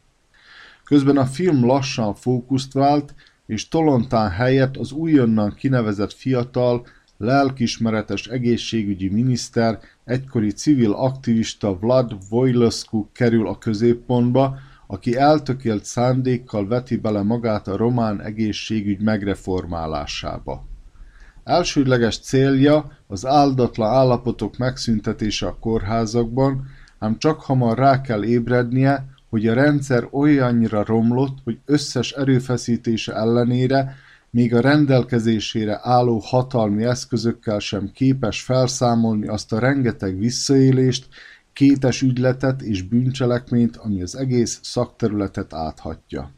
Közben 0.83 1.17
a 1.17 1.25
film 1.25 1.65
lassan 1.65 2.15
fókuszt 2.15 2.73
vált, 2.73 3.13
és 3.45 3.67
Tolontán 3.67 4.29
helyett 4.29 4.77
az 4.77 4.91
újonnan 4.91 5.53
kinevezett 5.53 6.13
fiatal, 6.13 6.85
lelkismeretes 7.17 8.27
egészségügyi 8.27 9.09
miniszter, 9.09 9.79
egykori 10.03 10.51
civil 10.51 10.91
aktivista 10.91 11.77
Vlad 11.79 12.13
Vojlescu 12.29 13.07
kerül 13.11 13.47
a 13.47 13.57
középpontba, 13.57 14.59
aki 14.91 15.15
eltökélt 15.15 15.85
szándékkal 15.85 16.67
veti 16.67 16.95
bele 16.95 17.21
magát 17.21 17.67
a 17.67 17.77
román 17.77 18.21
egészségügy 18.21 18.99
megreformálásába. 18.99 20.65
Elsődleges 21.43 22.19
célja 22.19 22.91
az 23.07 23.25
áldatlan 23.25 23.89
állapotok 23.89 24.57
megszüntetése 24.57 25.47
a 25.47 25.57
kórházakban, 25.59 26.65
ám 26.99 27.17
csak 27.17 27.41
hamar 27.41 27.77
rá 27.77 28.01
kell 28.01 28.23
ébrednie, 28.23 29.05
hogy 29.29 29.47
a 29.47 29.53
rendszer 29.53 30.07
olyannyira 30.11 30.83
romlott, 30.83 31.37
hogy 31.43 31.59
összes 31.65 32.11
erőfeszítése 32.11 33.13
ellenére 33.13 33.95
még 34.29 34.55
a 34.55 34.61
rendelkezésére 34.61 35.79
álló 35.81 36.21
hatalmi 36.23 36.83
eszközökkel 36.83 37.59
sem 37.59 37.91
képes 37.93 38.41
felszámolni 38.41 39.27
azt 39.27 39.53
a 39.53 39.59
rengeteg 39.59 40.17
visszaélést, 40.17 41.07
kétes 41.53 42.01
ügyletet 42.01 42.61
és 42.61 42.81
bűncselekményt, 42.81 43.77
ami 43.77 44.01
az 44.01 44.15
egész 44.15 44.59
szakterületet 44.63 45.53
áthatja. 45.53 46.31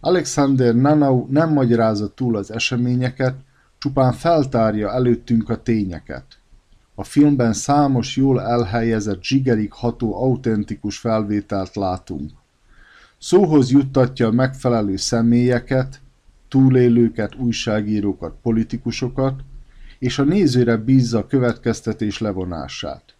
Alexander 0.00 0.74
Nanau 0.74 1.26
nem 1.30 1.52
magyarázza 1.52 2.14
túl 2.14 2.36
az 2.36 2.50
eseményeket, 2.50 3.34
csupán 3.78 4.12
feltárja 4.12 4.92
előttünk 4.92 5.48
a 5.48 5.62
tényeket. 5.62 6.24
A 6.94 7.04
filmben 7.04 7.52
számos 7.52 8.16
jól 8.16 8.42
elhelyezett 8.42 9.22
zsigerig 9.22 9.72
ható 9.72 10.22
autentikus 10.22 10.98
felvételt 10.98 11.76
látunk. 11.76 12.30
Szóhoz 13.18 13.70
juttatja 13.70 14.26
a 14.26 14.32
megfelelő 14.32 14.96
személyeket, 14.96 16.00
túlélőket, 16.48 17.34
újságírókat, 17.34 18.34
politikusokat, 18.42 19.40
és 19.98 20.18
a 20.18 20.24
nézőre 20.24 20.76
bízza 20.76 21.18
a 21.18 21.26
következtetés 21.26 22.18
levonását. 22.18 23.14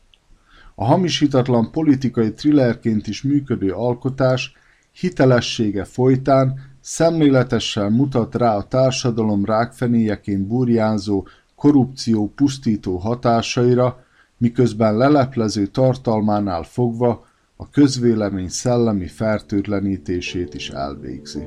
A 0.80 0.84
hamisítatlan 0.84 1.70
politikai 1.70 2.32
thrillerként 2.32 3.06
is 3.06 3.22
működő 3.22 3.70
alkotás 3.72 4.52
hitelessége 4.92 5.84
folytán 5.84 6.60
szemléletesen 6.80 7.92
mutat 7.92 8.34
rá 8.34 8.56
a 8.56 8.62
társadalom 8.62 9.44
rákfenéjeként 9.44 10.46
burjánzó 10.46 11.26
korrupció 11.54 12.32
pusztító 12.34 12.96
hatásaira, 12.96 14.04
miközben 14.36 14.96
leleplező 14.96 15.66
tartalmánál 15.66 16.62
fogva 16.62 17.26
a 17.56 17.70
közvélemény 17.70 18.48
szellemi 18.48 19.06
fertőtlenítését 19.06 20.54
is 20.54 20.70
elvégzi. 20.70 21.42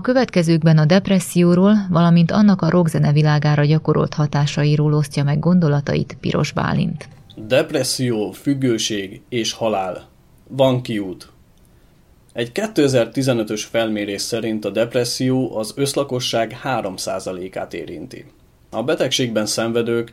A 0.00 0.02
következőkben 0.02 0.78
a 0.78 0.84
depresszióról, 0.84 1.74
valamint 1.90 2.30
annak 2.30 2.62
a 2.62 2.70
rockzene 2.70 3.12
világára 3.12 3.64
gyakorolt 3.64 4.14
hatásairól 4.14 4.94
osztja 4.94 5.24
meg 5.24 5.38
gondolatait 5.38 6.16
Piros 6.20 6.52
Bálint. 6.52 7.08
Depresszió, 7.36 8.30
függőség 8.30 9.20
és 9.28 9.52
halál. 9.52 10.08
Van 10.48 10.82
kiút. 10.82 11.28
Egy 12.32 12.50
2015-ös 12.54 13.62
felmérés 13.70 14.20
szerint 14.20 14.64
a 14.64 14.70
depresszió 14.70 15.56
az 15.56 15.72
összlakosság 15.76 16.60
3%-át 16.64 17.74
érinti. 17.74 18.24
A 18.70 18.82
betegségben 18.82 19.46
szenvedők 19.46 20.10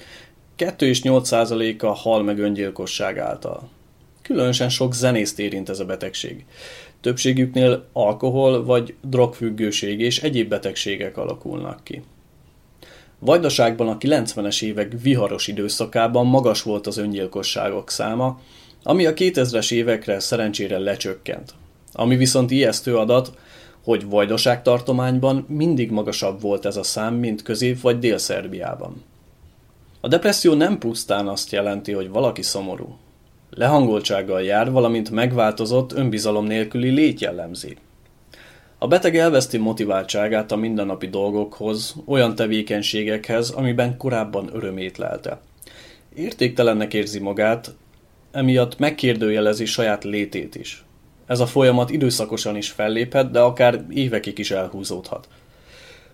2 0.55 0.85
és 0.85 1.01
8%-a 1.03 1.87
hal 1.87 2.23
meg 2.23 2.39
öngyilkosság 2.39 3.17
által. 3.17 3.69
Különösen 4.27 4.69
sok 4.69 4.93
zenészt 4.93 5.39
érint 5.39 5.69
ez 5.69 5.79
a 5.79 5.85
betegség. 5.85 6.45
Többségüknél 7.01 7.87
alkohol 7.93 8.65
vagy 8.65 8.95
drogfüggőség 9.01 9.99
és 9.99 10.21
egyéb 10.21 10.49
betegségek 10.49 11.17
alakulnak 11.17 11.83
ki. 11.83 12.01
Vajdaságban 13.19 13.87
a 13.87 13.97
90-es 13.97 14.63
évek 14.63 14.91
viharos 15.01 15.47
időszakában 15.47 16.25
magas 16.25 16.61
volt 16.61 16.87
az 16.87 16.97
öngyilkosságok 16.97 17.89
száma, 17.89 18.39
ami 18.83 19.05
a 19.05 19.13
2000-es 19.13 19.71
évekre 19.71 20.19
szerencsére 20.19 20.77
lecsökkent. 20.77 21.53
Ami 21.93 22.15
viszont 22.15 22.51
ijesztő 22.51 22.97
adat, 22.97 23.31
hogy 23.83 24.05
Vajdaság 24.05 24.61
tartományban 24.61 25.45
mindig 25.47 25.91
magasabb 25.91 26.41
volt 26.41 26.65
ez 26.65 26.77
a 26.77 26.83
szám, 26.83 27.15
mint 27.15 27.41
Közép- 27.41 27.81
vagy 27.81 27.99
Dél-Szerbiában. 27.99 29.03
A 30.01 30.07
depresszió 30.07 30.53
nem 30.53 30.77
pusztán 30.77 31.27
azt 31.27 31.51
jelenti, 31.51 31.91
hogy 31.91 32.09
valaki 32.09 32.41
szomorú. 32.41 32.97
Lehangoltsággal 33.49 34.41
jár, 34.41 34.71
valamint 34.71 35.09
megváltozott, 35.09 35.93
önbizalom 35.93 36.45
nélküli 36.45 36.89
lét 36.89 37.19
jellemzi. 37.19 37.77
A 38.77 38.87
beteg 38.87 39.17
elveszti 39.17 39.57
motiváltságát 39.57 40.51
a 40.51 40.55
mindennapi 40.55 41.07
dolgokhoz, 41.07 41.95
olyan 42.05 42.35
tevékenységekhez, 42.35 43.49
amiben 43.49 43.97
korábban 43.97 44.49
örömét 44.53 44.97
lelte. 44.97 45.39
Értéktelennek 46.15 46.93
érzi 46.93 47.19
magát, 47.19 47.75
emiatt 48.31 48.79
megkérdőjelezi 48.79 49.65
saját 49.65 50.03
létét 50.03 50.55
is. 50.55 50.85
Ez 51.25 51.39
a 51.39 51.45
folyamat 51.45 51.89
időszakosan 51.89 52.55
is 52.55 52.69
felléphet, 52.69 53.31
de 53.31 53.39
akár 53.39 53.85
évekig 53.89 54.37
is 54.39 54.51
elhúzódhat. 54.51 55.27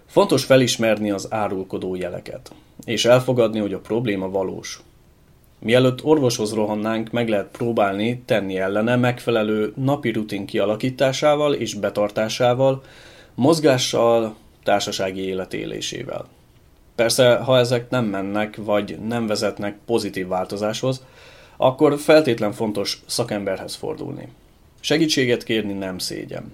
Fontos 0.06 0.44
felismerni 0.44 1.12
az 1.12 1.28
árulkodó 1.30 1.96
jeleket, 1.96 2.52
és 2.86 3.06
elfogadni, 3.06 3.60
hogy 3.60 3.74
a 3.74 3.80
probléma 3.80 4.30
valós. 4.30 4.82
Mielőtt 5.64 6.04
orvoshoz 6.04 6.54
rohannánk, 6.54 7.12
meg 7.12 7.30
lehet 7.30 7.48
próbálni 7.52 8.22
tenni 8.26 8.58
ellene 8.58 8.96
megfelelő 8.96 9.74
napi 9.76 10.12
rutin 10.12 10.46
kialakításával 10.46 11.54
és 11.54 11.74
betartásával, 11.74 12.84
mozgással, 13.36 14.36
társasági 14.64 15.22
életélésével. 15.22 16.26
Persze, 16.96 17.36
ha 17.36 17.58
ezek 17.58 17.90
nem 17.90 18.06
mennek, 18.06 18.56
vagy 18.56 18.98
nem 19.08 19.28
vezetnek 19.28 19.78
pozitív 19.86 20.28
változáshoz, 20.28 21.06
akkor 21.58 22.00
feltétlen 22.00 22.52
fontos 22.52 23.02
szakemberhez 23.06 23.76
fordulni. 23.76 24.28
Segítséget 24.80 25.44
kérni 25.44 25.74
nem 25.74 25.98
szégyen. 25.98 26.54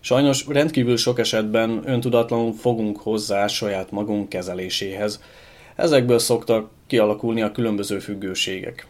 Sajnos 0.00 0.46
rendkívül 0.48 0.96
sok 0.96 1.18
esetben 1.18 1.82
öntudatlanul 1.84 2.52
fogunk 2.52 2.96
hozzá 2.98 3.46
saját 3.46 3.90
magunk 3.90 4.28
kezeléséhez. 4.28 5.22
Ezekből 5.76 6.18
szoktak 6.18 6.70
kialakulni 6.94 7.42
a 7.42 7.52
különböző 7.52 7.98
függőségek. 7.98 8.86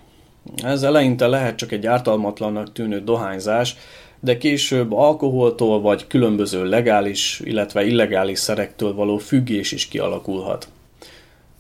Ez 0.63 0.83
eleinte 0.83 1.27
lehet 1.27 1.57
csak 1.57 1.73
egy 1.73 1.87
ártalmatlannak 1.87 2.73
tűnő 2.73 3.01
dohányzás, 3.01 3.77
de 4.21 4.39
később 4.39 4.93
alkoholtól 4.93 5.81
vagy 5.81 6.07
különböző 6.07 6.65
legális, 6.65 7.41
illetve 7.45 7.85
illegális 7.85 8.39
szerektől 8.39 8.95
való 8.95 9.17
függés 9.19 9.73
is 9.73 9.89
kialakulhat. 9.89 10.69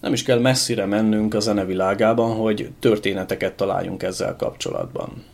Nem 0.00 0.12
is 0.12 0.22
kell 0.22 0.38
messzire 0.38 0.84
mennünk 0.84 1.34
a 1.34 1.40
zenevilágában, 1.40 2.36
hogy 2.36 2.68
történeteket 2.78 3.54
találjunk 3.54 4.02
ezzel 4.02 4.36
kapcsolatban. 4.36 5.24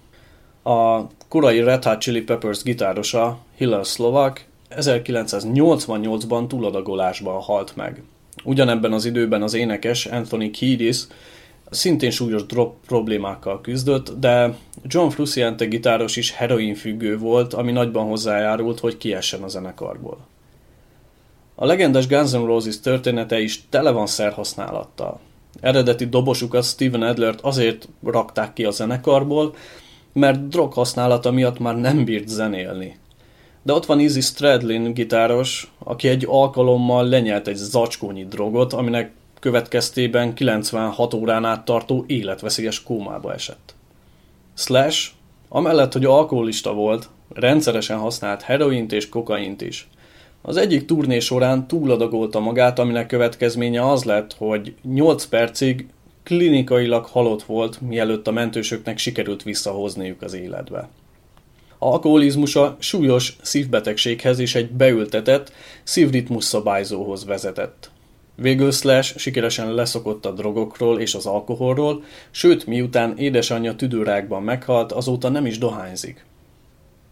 A 0.62 1.06
korai 1.28 1.62
Red 1.62 1.84
Hot 1.84 2.00
Chili 2.00 2.22
Peppers 2.22 2.62
gitárosa 2.62 3.38
Hillel 3.56 3.82
Slovak 3.82 4.44
1988-ban 4.70 6.46
túladagolásban 6.46 7.40
halt 7.40 7.76
meg. 7.76 8.02
Ugyanebben 8.44 8.92
az 8.92 9.04
időben 9.04 9.42
az 9.42 9.54
énekes 9.54 10.06
Anthony 10.06 10.50
Kiedis 10.50 11.06
szintén 11.70 12.10
súlyos 12.10 12.46
drop 12.46 12.74
problémákkal 12.86 13.60
küzdött, 13.60 14.10
de 14.18 14.56
John 14.84 15.08
Frusciante 15.08 15.64
gitáros 15.64 16.16
is 16.16 16.32
heroinfüggő 16.32 17.18
volt, 17.18 17.54
ami 17.54 17.72
nagyban 17.72 18.06
hozzájárult, 18.06 18.80
hogy 18.80 18.96
kiessen 18.96 19.42
a 19.42 19.48
zenekarból. 19.48 20.18
A 21.54 21.66
legendás 21.66 22.06
Guns 22.06 22.32
N' 22.32 22.44
Roses 22.44 22.80
története 22.80 23.40
is 23.40 23.62
tele 23.68 23.90
van 23.90 24.06
szerhasználattal. 24.06 25.20
Eredeti 25.60 26.06
dobosukat 26.06 26.64
Steven 26.64 27.02
Adlert 27.02 27.40
azért 27.40 27.88
rakták 28.04 28.52
ki 28.52 28.64
a 28.64 28.70
zenekarból, 28.70 29.54
mert 30.12 30.48
drog 30.48 30.72
használata 30.72 31.30
miatt 31.30 31.58
már 31.58 31.76
nem 31.76 32.04
bírt 32.04 32.28
zenélni. 32.28 32.98
De 33.62 33.72
ott 33.72 33.86
van 33.86 34.00
Izzy 34.00 34.20
Stradlin 34.20 34.92
gitáros, 34.92 35.72
aki 35.78 36.08
egy 36.08 36.24
alkalommal 36.28 37.08
lenyelt 37.08 37.48
egy 37.48 37.56
zacskónyi 37.56 38.24
drogot, 38.24 38.72
aminek 38.72 39.12
következtében 39.40 40.34
96 40.34 41.14
órán 41.14 41.44
át 41.44 41.64
tartó 41.64 42.04
életveszélyes 42.06 42.82
kómába 42.82 43.32
esett. 43.32 43.74
Slash, 44.54 45.10
amellett, 45.48 45.92
hogy 45.92 46.04
alkoholista 46.04 46.72
volt, 46.72 47.08
rendszeresen 47.32 47.98
használt 47.98 48.42
heroint 48.42 48.92
és 48.92 49.08
kokaint 49.08 49.60
is. 49.60 49.88
Az 50.42 50.56
egyik 50.56 50.84
turné 50.84 51.18
során 51.18 51.66
túladagolta 51.66 52.40
magát, 52.40 52.78
aminek 52.78 53.06
következménye 53.06 53.90
az 53.90 54.04
lett, 54.04 54.34
hogy 54.38 54.74
8 54.82 55.24
percig 55.24 55.86
klinikailag 56.22 57.04
halott 57.04 57.42
volt, 57.42 57.80
mielőtt 57.80 58.26
a 58.26 58.32
mentősöknek 58.32 58.98
sikerült 58.98 59.42
visszahozniuk 59.42 60.22
az 60.22 60.34
életbe. 60.34 60.88
Alkoholizmusa 61.82 62.76
súlyos 62.78 63.36
szívbetegséghez 63.42 64.38
és 64.38 64.54
egy 64.54 64.70
beültetett 64.70 65.52
szívritmus 65.82 66.44
szabályzóhoz 66.44 67.24
vezetett. 67.24 67.90
Végül 68.34 68.72
Slash 68.72 69.18
sikeresen 69.18 69.74
leszokott 69.74 70.26
a 70.26 70.32
drogokról 70.32 71.00
és 71.00 71.14
az 71.14 71.26
alkoholról, 71.26 72.04
sőt, 72.30 72.66
miután 72.66 73.18
édesanyja 73.18 73.74
tüdőrákban 73.74 74.42
meghalt, 74.42 74.92
azóta 74.92 75.28
nem 75.28 75.46
is 75.46 75.58
dohányzik. 75.58 76.24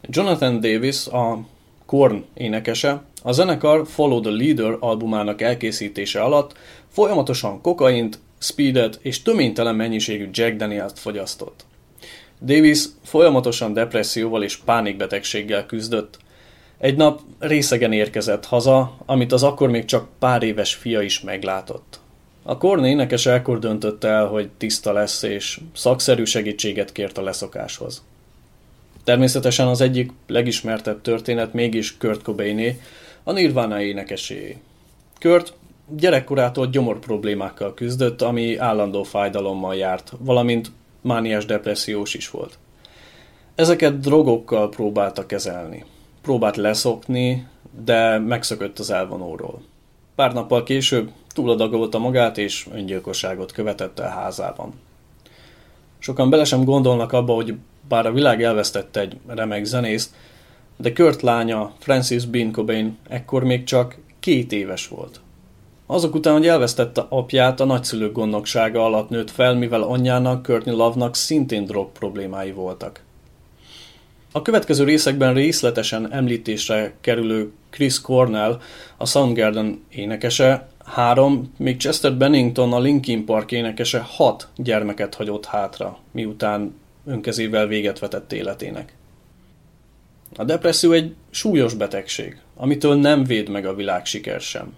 Jonathan 0.03 0.61
Davis, 0.61 1.07
a 1.07 1.39
Korn 1.87 2.25
énekese, 2.35 3.03
a 3.23 3.33
zenekar 3.33 3.87
Follow 3.87 4.21
the 4.21 4.31
Leader 4.31 4.77
albumának 4.81 5.41
elkészítése 5.41 6.21
alatt 6.21 6.57
folyamatosan 6.89 7.61
kokaint, 7.61 8.19
speedet 8.39 8.99
és 9.03 9.23
töménytelen 9.23 9.75
mennyiségű 9.75 10.29
Jack 10.33 10.57
Daniels-t 10.57 10.99
fogyasztott. 10.99 11.67
Davis 12.42 12.85
folyamatosan 13.05 13.72
depresszióval 13.72 14.42
és 14.42 14.57
pánikbetegséggel 14.57 15.66
küzdött, 15.66 16.18
egy 16.79 16.96
nap 16.96 17.20
részegen 17.38 17.92
érkezett 17.92 18.44
haza, 18.44 18.96
amit 19.07 19.33
az 19.33 19.42
akkor 19.42 19.70
még 19.70 19.85
csak 19.85 20.09
pár 20.18 20.42
éves 20.42 20.74
fia 20.74 21.01
is 21.01 21.20
meglátott. 21.20 22.01
A 22.42 22.59
Korn 22.59 22.85
énekes 22.85 23.27
ekkor 23.27 23.59
döntött 23.59 24.05
el, 24.05 24.27
hogy 24.27 24.48
tiszta 24.57 24.92
lesz, 24.92 25.22
és 25.22 25.61
szakszerű 25.74 26.24
segítséget 26.24 26.92
kért 26.92 27.18
a 27.18 27.22
leszokáshoz. 27.22 28.05
Természetesen 29.05 29.66
az 29.66 29.81
egyik 29.81 30.12
legismertebb 30.27 31.01
történet 31.01 31.53
mégis 31.53 31.96
Kurt 31.96 32.22
Cobainé, 32.22 32.81
a 33.22 33.33
Nirvana 33.33 33.81
énekeséé. 33.81 34.57
Kurt 35.20 35.53
gyerekkorától 35.96 36.66
gyomor 36.66 36.98
problémákkal 36.98 37.74
küzdött, 37.74 38.22
ami 38.22 38.57
állandó 38.57 39.03
fájdalommal 39.03 39.74
járt, 39.74 40.12
valamint 40.18 40.70
mániás 41.01 41.45
depressziós 41.45 42.15
is 42.15 42.31
volt. 42.31 42.59
Ezeket 43.55 44.01
drogokkal 44.01 44.69
próbálta 44.69 45.27
kezelni 45.27 45.85
próbált 46.29 46.57
leszokni, 46.57 47.47
de 47.85 48.19
megszökött 48.19 48.79
az 48.79 48.91
elvonóról. 48.91 49.63
Pár 50.15 50.33
nappal 50.33 50.63
később 50.63 51.11
túladagolta 51.35 51.99
magát, 51.99 52.39
és 52.39 52.67
öngyilkosságot 52.73 53.53
követett 53.53 53.99
el 53.99 54.11
házában. 54.11 54.73
Sokan 55.99 56.31
bele 56.31 56.45
sem 56.45 56.65
gondolnak 56.65 57.13
abba, 57.13 57.35
hogy 57.35 57.55
bár 57.89 58.07
a 58.07 58.13
világ 58.13 58.43
elvesztette 58.43 59.01
egy 59.01 59.17
remek 59.27 59.65
zenészt, 59.65 60.15
de 60.77 60.93
Kurt 60.93 61.23
lánya, 61.23 61.73
Francis 61.79 62.25
Bean 62.25 62.53
Cobain 62.53 62.99
ekkor 63.09 63.45
még 63.45 63.65
csak 63.65 63.99
két 64.21 64.53
éves 64.53 64.89
volt. 64.89 65.21
Azok 65.90 66.14
után, 66.14 66.33
hogy 66.33 66.46
elvesztette 66.46 67.07
apját, 67.09 67.61
a 67.61 67.64
nagyszülők 67.64 68.12
gondnoksága 68.12 68.85
alatt 68.85 69.09
nőtt 69.09 69.31
fel, 69.31 69.55
mivel 69.55 69.83
anyjának, 69.83 70.42
Courtney 70.42 70.74
Love-nak 70.74 71.14
szintén 71.14 71.64
drog 71.64 71.92
problémái 71.92 72.53
voltak. 72.53 73.03
A 74.33 74.42
következő 74.42 74.85
részekben 74.85 75.35
részletesen 75.35 76.12
említésre 76.12 76.94
kerülő 77.01 77.53
Chris 77.70 78.01
Cornell, 78.01 78.61
a 78.96 79.07
Soundgarden 79.07 79.85
énekese, 79.90 80.68
három, 80.85 81.55
még 81.57 81.77
Chester 81.77 82.14
Bennington, 82.14 82.72
a 82.72 82.81
Linkin 82.81 83.24
Park 83.24 83.53
énekese 83.53 84.07
hat 84.09 84.48
gyermeket 84.57 85.14
hagyott 85.14 85.46
hátra, 85.46 85.98
miután 86.12 86.74
önkezével 87.07 87.66
véget 87.66 87.98
vetett 87.98 88.33
életének. 88.33 88.94
A 90.37 90.44
depresszió 90.44 90.92
egy 90.92 91.14
súlyos 91.31 91.74
betegség, 91.74 92.40
amitől 92.57 92.94
nem 92.94 93.24
véd 93.24 93.48
meg 93.48 93.66
a 93.66 93.74
világ 93.74 94.07
siker 94.07 94.40
sem. 94.40 94.72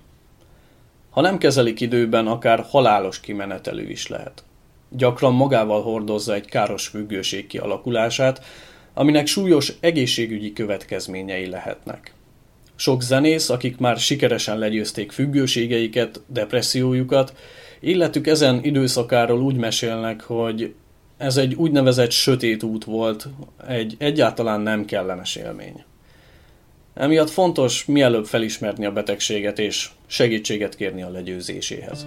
Ha 1.10 1.20
nem 1.20 1.38
kezelik 1.38 1.80
időben, 1.80 2.26
akár 2.26 2.64
halálos 2.68 3.20
kimenetelő 3.20 3.88
is 3.88 4.06
lehet. 4.06 4.44
Gyakran 4.88 5.34
magával 5.34 5.82
hordozza 5.82 6.34
egy 6.34 6.46
káros 6.46 6.86
függőség 6.86 7.46
kialakulását, 7.46 8.44
aminek 8.94 9.26
súlyos 9.26 9.72
egészségügyi 9.80 10.52
következményei 10.52 11.46
lehetnek. 11.46 12.14
Sok 12.76 13.02
zenész, 13.02 13.50
akik 13.50 13.78
már 13.78 13.96
sikeresen 13.96 14.58
legyőzték 14.58 15.12
függőségeiket, 15.12 16.20
depressziójukat, 16.26 17.36
életük 17.80 18.26
ezen 18.26 18.64
időszakáról 18.64 19.42
úgy 19.42 19.56
mesélnek, 19.56 20.20
hogy 20.20 20.74
ez 21.16 21.36
egy 21.36 21.54
úgynevezett 21.54 22.10
sötét 22.10 22.62
út 22.62 22.84
volt, 22.84 23.28
egy 23.68 23.94
egyáltalán 23.98 24.60
nem 24.60 24.84
kellemes 24.84 25.36
élmény. 25.36 25.84
Emiatt 26.94 27.30
fontos 27.30 27.84
mielőbb 27.84 28.24
felismerni 28.24 28.86
a 28.86 28.92
betegséget 28.92 29.58
és 29.58 29.90
segítséget 30.06 30.76
kérni 30.76 31.02
a 31.02 31.10
legyőzéséhez. 31.10 32.06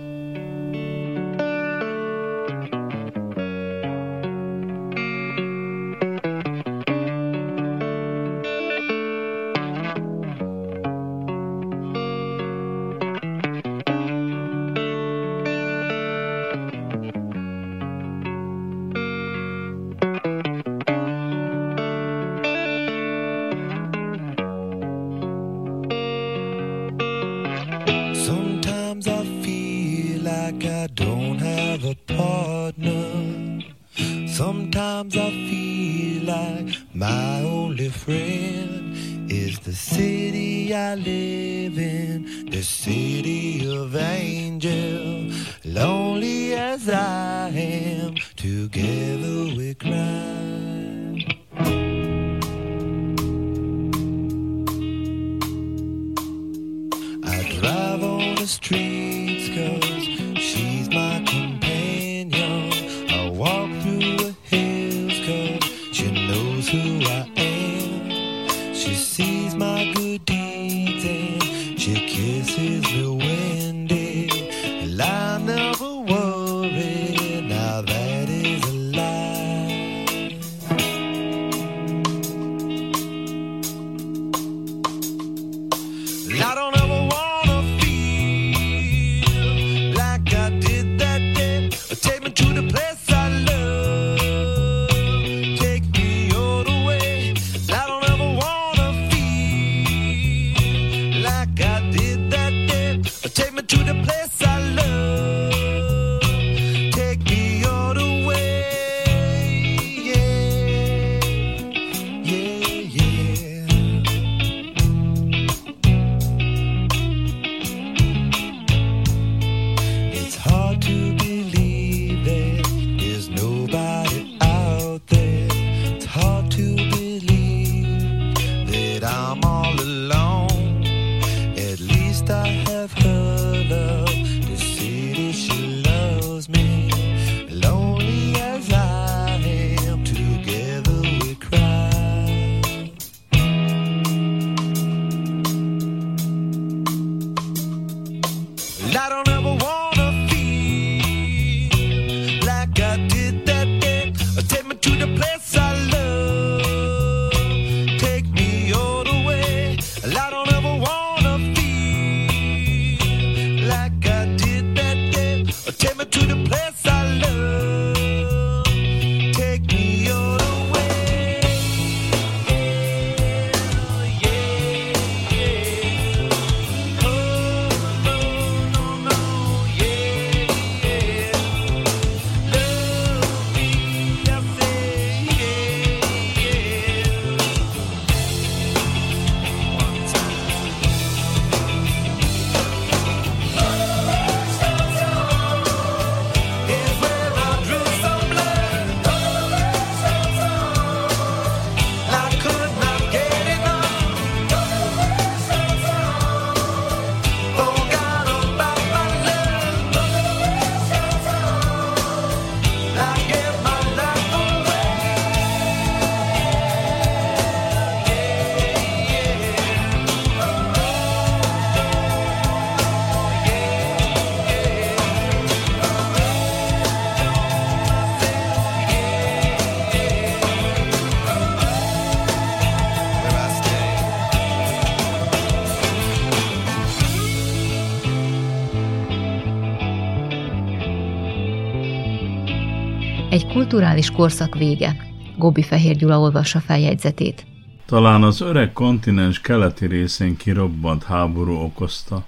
Kulturális 243.74 244.12
korszak 244.12 244.56
vége. 244.56 244.96
Gobi 245.38 245.62
Fehér 245.62 245.96
Gyula 245.96 246.20
olvassa 246.20 246.60
feljegyzetét. 246.60 247.46
Talán 247.86 248.24
az 248.24 248.42
öreg 248.42 248.74
kontinens 248.74 249.42
keleti 249.42 249.86
részén 249.86 250.38
kirobbant 250.38 251.04
háború 251.04 251.54
okozta, 251.54 252.26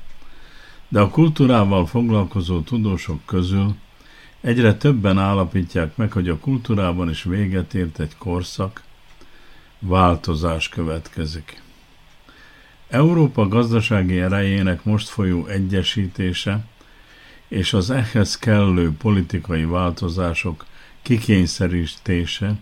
de 0.88 1.00
a 1.00 1.10
kultúrával 1.10 1.86
foglalkozó 1.86 2.62
tudósok 2.62 3.26
közül 3.26 3.76
egyre 4.42 4.74
többen 4.74 5.18
állapítják 5.18 5.96
meg, 5.96 6.12
hogy 6.12 6.30
a 6.30 6.38
kultúrában 6.38 7.10
is 7.10 7.24
véget 7.24 7.74
ért 7.74 8.00
egy 8.00 8.18
korszak, 8.18 8.84
változás 9.80 10.70
következik. 10.70 11.62
Európa 12.88 13.48
gazdasági 13.48 14.20
erejének 14.20 14.84
most 14.84 15.08
folyó 15.08 15.46
egyesítése 15.46 16.66
és 17.48 17.74
az 17.74 17.90
ehhez 17.90 18.38
kellő 18.38 18.92
politikai 18.98 19.66
változások 19.66 20.66
kikényszerítése 21.06 22.56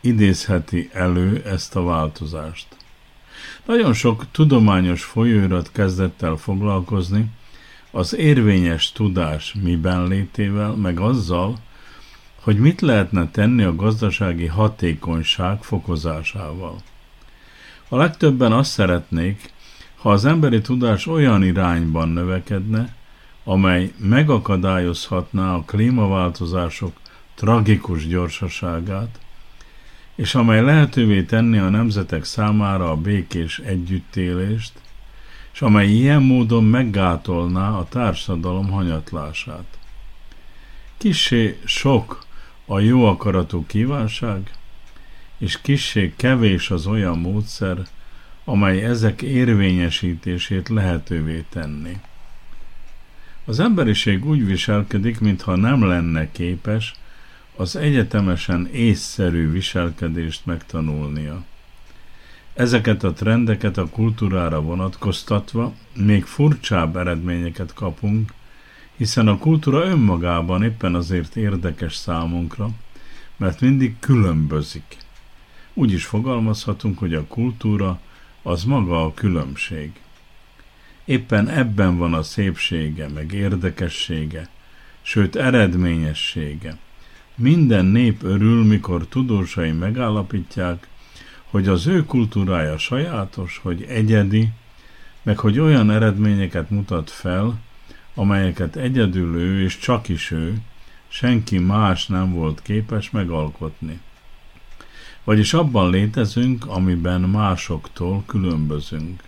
idézheti 0.00 0.90
elő 0.92 1.42
ezt 1.46 1.76
a 1.76 1.82
változást. 1.82 2.66
Nagyon 3.66 3.92
sok 3.92 4.24
tudományos 4.30 5.04
folyóirat 5.04 5.72
kezdett 5.72 6.22
el 6.22 6.36
foglalkozni 6.36 7.30
az 7.90 8.16
érvényes 8.16 8.92
tudás 8.92 9.54
miben 9.62 10.06
létével, 10.06 10.72
meg 10.72 11.00
azzal, 11.00 11.58
hogy 12.40 12.58
mit 12.58 12.80
lehetne 12.80 13.30
tenni 13.30 13.62
a 13.62 13.76
gazdasági 13.76 14.46
hatékonyság 14.46 15.62
fokozásával. 15.62 16.76
A 17.88 17.96
legtöbben 17.96 18.52
azt 18.52 18.70
szeretnék, 18.70 19.52
ha 19.96 20.10
az 20.10 20.24
emberi 20.24 20.60
tudás 20.60 21.06
olyan 21.06 21.44
irányban 21.44 22.08
növekedne, 22.08 22.94
amely 23.44 23.92
megakadályozhatná 23.96 25.54
a 25.54 25.62
klímaváltozások 25.62 27.01
tragikus 27.34 28.06
gyorsaságát, 28.06 29.18
és 30.14 30.34
amely 30.34 30.62
lehetővé 30.62 31.22
tenni 31.22 31.58
a 31.58 31.68
nemzetek 31.68 32.24
számára 32.24 32.90
a 32.90 32.96
békés 32.96 33.58
együttélést, 33.58 34.72
és 35.52 35.62
amely 35.62 35.88
ilyen 35.88 36.22
módon 36.22 36.64
meggátolná 36.64 37.68
a 37.76 37.86
társadalom 37.88 38.70
hanyatlását. 38.70 39.78
Kissé 40.96 41.58
sok 41.64 42.24
a 42.66 42.78
jó 42.78 43.04
akaratú 43.04 43.66
kívánság, 43.66 44.50
és 45.38 45.60
kissé 45.60 46.12
kevés 46.16 46.70
az 46.70 46.86
olyan 46.86 47.18
módszer, 47.18 47.76
amely 48.44 48.84
ezek 48.84 49.22
érvényesítését 49.22 50.68
lehetővé 50.68 51.44
tenni. 51.48 52.00
Az 53.44 53.60
emberiség 53.60 54.26
úgy 54.26 54.46
viselkedik, 54.46 55.20
mintha 55.20 55.56
nem 55.56 55.86
lenne 55.86 56.30
képes 56.30 56.94
az 57.62 57.76
egyetemesen 57.76 58.68
észszerű 58.72 59.50
viselkedést 59.50 60.46
megtanulnia. 60.46 61.44
Ezeket 62.54 63.02
a 63.04 63.12
trendeket 63.12 63.76
a 63.76 63.88
kultúrára 63.88 64.62
vonatkoztatva 64.62 65.74
még 65.96 66.24
furcsább 66.24 66.96
eredményeket 66.96 67.72
kapunk, 67.72 68.32
hiszen 68.96 69.28
a 69.28 69.38
kultúra 69.38 69.84
önmagában 69.84 70.62
éppen 70.62 70.94
azért 70.94 71.36
érdekes 71.36 71.94
számunkra, 71.94 72.70
mert 73.36 73.60
mindig 73.60 73.98
különbözik. 73.98 74.96
Úgy 75.74 75.92
is 75.92 76.04
fogalmazhatunk, 76.04 76.98
hogy 76.98 77.14
a 77.14 77.26
kultúra 77.26 78.00
az 78.42 78.64
maga 78.64 79.04
a 79.04 79.14
különbség. 79.14 79.92
Éppen 81.04 81.48
ebben 81.48 81.96
van 81.98 82.14
a 82.14 82.22
szépsége, 82.22 83.08
meg 83.08 83.32
érdekessége, 83.32 84.48
sőt 85.02 85.36
eredményessége. 85.36 86.76
Minden 87.34 87.84
nép 87.84 88.22
örül, 88.22 88.64
mikor 88.64 89.06
tudósai 89.06 89.72
megállapítják, 89.72 90.88
hogy 91.44 91.68
az 91.68 91.86
ő 91.86 92.04
kultúrája 92.04 92.78
sajátos, 92.78 93.60
hogy 93.62 93.82
egyedi, 93.88 94.48
meg 95.22 95.38
hogy 95.38 95.58
olyan 95.58 95.90
eredményeket 95.90 96.70
mutat 96.70 97.10
fel, 97.10 97.60
amelyeket 98.14 98.76
egyedül 98.76 99.36
ő 99.36 99.62
és 99.62 99.78
csak 99.78 100.08
is 100.08 100.30
ő, 100.30 100.60
senki 101.08 101.58
más 101.58 102.06
nem 102.06 102.32
volt 102.32 102.62
képes 102.62 103.10
megalkotni. 103.10 104.00
Vagyis 105.24 105.54
abban 105.54 105.90
létezünk, 105.90 106.66
amiben 106.66 107.20
másoktól 107.20 108.22
különbözünk. 108.26 109.22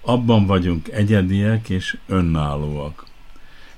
Abban 0.00 0.46
vagyunk 0.46 0.88
egyediek 0.88 1.68
és 1.68 1.96
önállóak. 2.06 3.06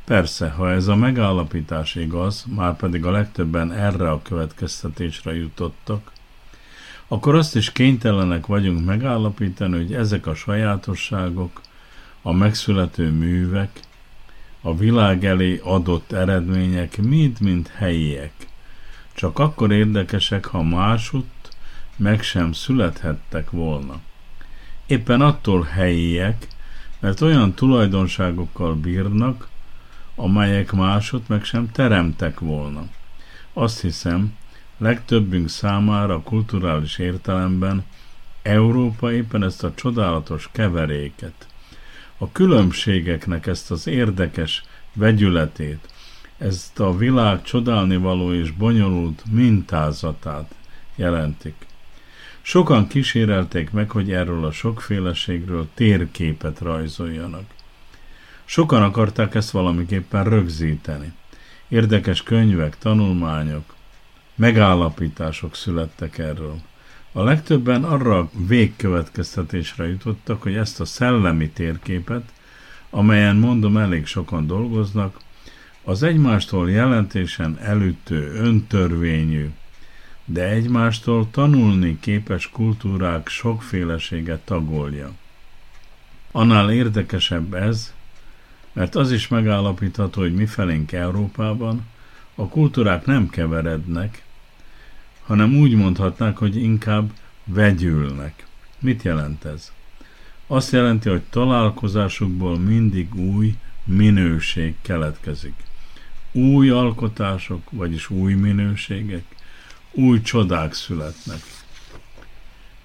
Persze, 0.04 0.48
ha 0.48 0.70
ez 0.70 0.88
a 0.88 0.94
megállapítás 0.94 1.94
igaz, 1.94 2.44
már 2.54 2.76
pedig 2.76 3.04
a 3.04 3.10
legtöbben 3.10 3.72
erre 3.72 4.10
a 4.10 4.22
következtetésre 4.22 5.34
jutottak, 5.34 6.12
akkor 7.08 7.34
azt 7.34 7.56
is 7.56 7.72
kénytelenek 7.72 8.46
vagyunk 8.46 8.84
megállapítani, 8.84 9.76
hogy 9.76 9.94
ezek 9.94 10.26
a 10.26 10.34
sajátosságok, 10.34 11.60
a 12.22 12.32
megszülető 12.32 13.10
művek, 13.10 13.80
a 14.60 14.76
világ 14.76 15.24
elé 15.24 15.60
adott 15.62 16.12
eredmények 16.12 16.96
mind-mind 16.96 17.68
helyiek. 17.68 18.32
Csak 19.12 19.38
akkor 19.38 19.72
érdekesek, 19.72 20.44
ha 20.44 20.62
másutt 20.62 21.48
meg 21.96 22.22
sem 22.22 22.52
születhettek 22.52 23.50
volna. 23.50 24.00
Éppen 24.86 25.20
attól 25.20 25.62
helyiek, 25.62 26.46
mert 27.00 27.20
olyan 27.20 27.52
tulajdonságokkal 27.52 28.74
bírnak, 28.74 29.48
amelyek 30.14 30.72
másod 30.72 31.22
meg 31.26 31.44
sem 31.44 31.70
teremtek 31.70 32.40
volna. 32.40 32.86
Azt 33.52 33.80
hiszem, 33.80 34.34
legtöbbünk 34.78 35.48
számára 35.48 36.22
kulturális 36.22 36.98
értelemben 36.98 37.84
Európa 38.42 39.12
éppen 39.12 39.42
ezt 39.42 39.64
a 39.64 39.74
csodálatos 39.74 40.48
keveréket, 40.52 41.46
a 42.18 42.32
különbségeknek 42.32 43.46
ezt 43.46 43.70
az 43.70 43.86
érdekes 43.86 44.62
vegyületét, 44.92 45.88
ezt 46.38 46.80
a 46.80 46.96
világ 46.96 47.42
csodálnivaló 47.42 48.32
és 48.32 48.50
bonyolult 48.50 49.22
mintázatát 49.30 50.54
jelentik. 50.94 51.54
Sokan 52.42 52.86
kísérelték 52.86 53.70
meg, 53.70 53.90
hogy 53.90 54.12
erről 54.12 54.44
a 54.44 54.52
sokféleségről 54.52 55.68
térképet 55.74 56.58
rajzoljanak. 56.58 57.53
Sokan 58.44 58.82
akarták 58.82 59.34
ezt 59.34 59.50
valamiképpen 59.50 60.24
rögzíteni. 60.24 61.12
Érdekes 61.68 62.22
könyvek, 62.22 62.78
tanulmányok, 62.78 63.74
megállapítások 64.34 65.54
születtek 65.54 66.18
erről. 66.18 66.56
A 67.12 67.22
legtöbben 67.22 67.84
arra 67.84 68.18
a 68.18 68.30
végkövetkeztetésre 68.46 69.88
jutottak, 69.88 70.42
hogy 70.42 70.54
ezt 70.54 70.80
a 70.80 70.84
szellemi 70.84 71.48
térképet, 71.48 72.32
amelyen 72.90 73.36
mondom 73.36 73.76
elég 73.76 74.06
sokan 74.06 74.46
dolgoznak, 74.46 75.16
az 75.84 76.02
egymástól 76.02 76.70
jelentésen 76.70 77.58
elütő, 77.58 78.32
öntörvényű, 78.32 79.50
de 80.24 80.48
egymástól 80.48 81.30
tanulni 81.30 81.98
képes 82.00 82.50
kultúrák 82.50 83.28
sokféleséget 83.28 84.40
tagolja. 84.40 85.10
Annál 86.32 86.72
érdekesebb 86.72 87.54
ez, 87.54 87.93
mert 88.74 88.94
az 88.94 89.12
is 89.12 89.28
megállapítható, 89.28 90.20
hogy 90.20 90.34
mifelénk 90.34 90.92
Európában 90.92 91.86
a 92.34 92.48
kultúrák 92.48 93.06
nem 93.06 93.28
keverednek, 93.28 94.24
hanem 95.26 95.56
úgy 95.56 95.74
mondhatnák, 95.74 96.36
hogy 96.36 96.56
inkább 96.56 97.10
vegyülnek. 97.44 98.46
Mit 98.78 99.02
jelent 99.02 99.44
ez? 99.44 99.72
Azt 100.46 100.72
jelenti, 100.72 101.08
hogy 101.08 101.22
találkozásukból 101.30 102.58
mindig 102.58 103.14
új 103.14 103.54
minőség 103.84 104.74
keletkezik. 104.82 105.54
Új 106.32 106.70
alkotások, 106.70 107.70
vagyis 107.70 108.10
új 108.10 108.34
minőségek, 108.34 109.24
új 109.90 110.20
csodák 110.20 110.74
születnek. 110.74 111.40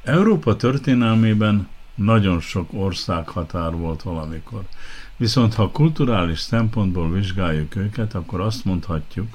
Európa 0.03 0.55
történelmében 0.55 1.67
nagyon 1.95 2.39
sok 2.39 2.73
országhatár 2.73 3.71
volt 3.71 4.01
valamikor. 4.01 4.63
Viszont 5.19 5.53
ha 5.53 5.71
kulturális 5.71 6.39
szempontból 6.39 7.11
vizsgáljuk 7.11 7.75
őket, 7.75 8.15
akkor 8.15 8.39
azt 8.39 8.65
mondhatjuk, 8.65 9.27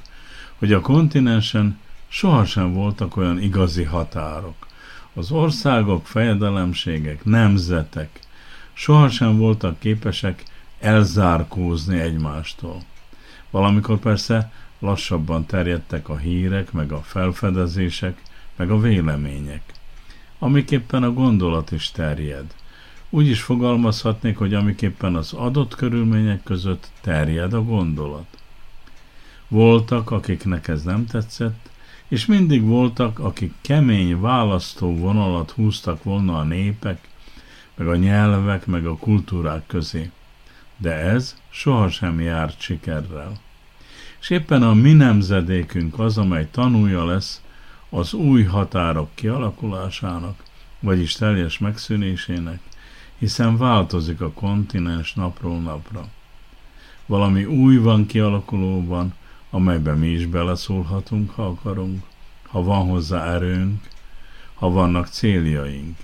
hogy 0.59 0.73
a 0.73 0.81
kontinensen 0.81 1.79
sohasem 2.09 2.73
voltak 2.73 3.17
olyan 3.17 3.41
igazi 3.41 3.83
határok. 3.83 4.67
Az 5.15 5.31
országok, 5.31 6.07
fejedelemségek, 6.07 7.25
nemzetek 7.25 8.21
sohasem 8.73 9.37
voltak 9.37 9.79
képesek 9.79 10.45
elzárkózni 10.81 11.99
egymástól. 11.99 12.83
Valamikor 13.51 13.99
persze 13.99 14.53
lassabban 14.79 15.47
terjedtek 15.47 16.09
a 16.09 16.17
hírek, 16.17 16.73
meg 16.73 16.93
a 16.93 17.03
felfedezések, 17.03 18.23
meg 18.57 18.71
a 18.71 18.81
vélemények. 18.81 19.63
Amiképpen 20.39 21.03
a 21.03 21.13
gondolat 21.13 21.71
is 21.71 21.91
terjed. 21.91 22.55
Úgy 23.15 23.29
is 23.29 23.43
fogalmazhatnék, 23.43 24.37
hogy 24.37 24.55
amiképpen 24.55 25.15
az 25.15 25.33
adott 25.33 25.75
körülmények 25.75 26.43
között 26.43 26.91
terjed 27.01 27.53
a 27.53 27.63
gondolat. 27.63 28.27
Voltak, 29.49 30.11
akiknek 30.11 30.69
ez 30.69 30.83
nem 30.83 31.07
tetszett, 31.07 31.71
és 32.09 32.27
mindig 32.27 32.63
voltak, 32.63 33.19
akik 33.19 33.53
kemény 33.61 34.21
választó 34.21 34.97
vonalat 34.97 35.51
húztak 35.51 36.03
volna 36.03 36.39
a 36.39 36.43
népek, 36.43 37.09
meg 37.75 37.87
a 37.87 37.97
nyelvek, 37.97 38.67
meg 38.67 38.87
a 38.87 38.97
kultúrák 38.97 39.67
közé. 39.67 40.11
De 40.77 40.93
ez 40.93 41.37
sohasem 41.51 42.21
járt 42.21 42.61
sikerrel. 42.61 43.33
És 44.21 44.31
éppen 44.31 44.63
a 44.63 44.75
mi 44.75 44.93
nemzedékünk 44.93 45.99
az, 45.99 46.19
amely 46.19 46.49
tanúja 46.51 47.05
lesz 47.05 47.43
az 47.89 48.13
új 48.13 48.43
határok 48.43 49.11
kialakulásának, 49.15 50.43
vagyis 50.81 51.15
teljes 51.15 51.59
megszűnésének, 51.59 52.61
hiszen 53.19 53.57
változik 53.57 54.21
a 54.21 54.31
kontinens 54.31 55.15
napról 55.15 55.61
napra. 55.61 56.09
Valami 57.07 57.45
új 57.45 57.77
van 57.77 58.07
kialakulóban, 58.07 59.15
amelyben 59.51 59.99
mi 59.99 60.09
is 60.09 60.27
beleszólhatunk, 60.27 61.31
ha 61.31 61.47
akarunk, 61.47 62.05
ha 62.43 62.63
van 62.63 62.89
hozzá 62.89 63.35
erőnk, 63.35 63.89
ha 64.55 64.71
vannak 64.71 65.07
céljaink. 65.07 65.97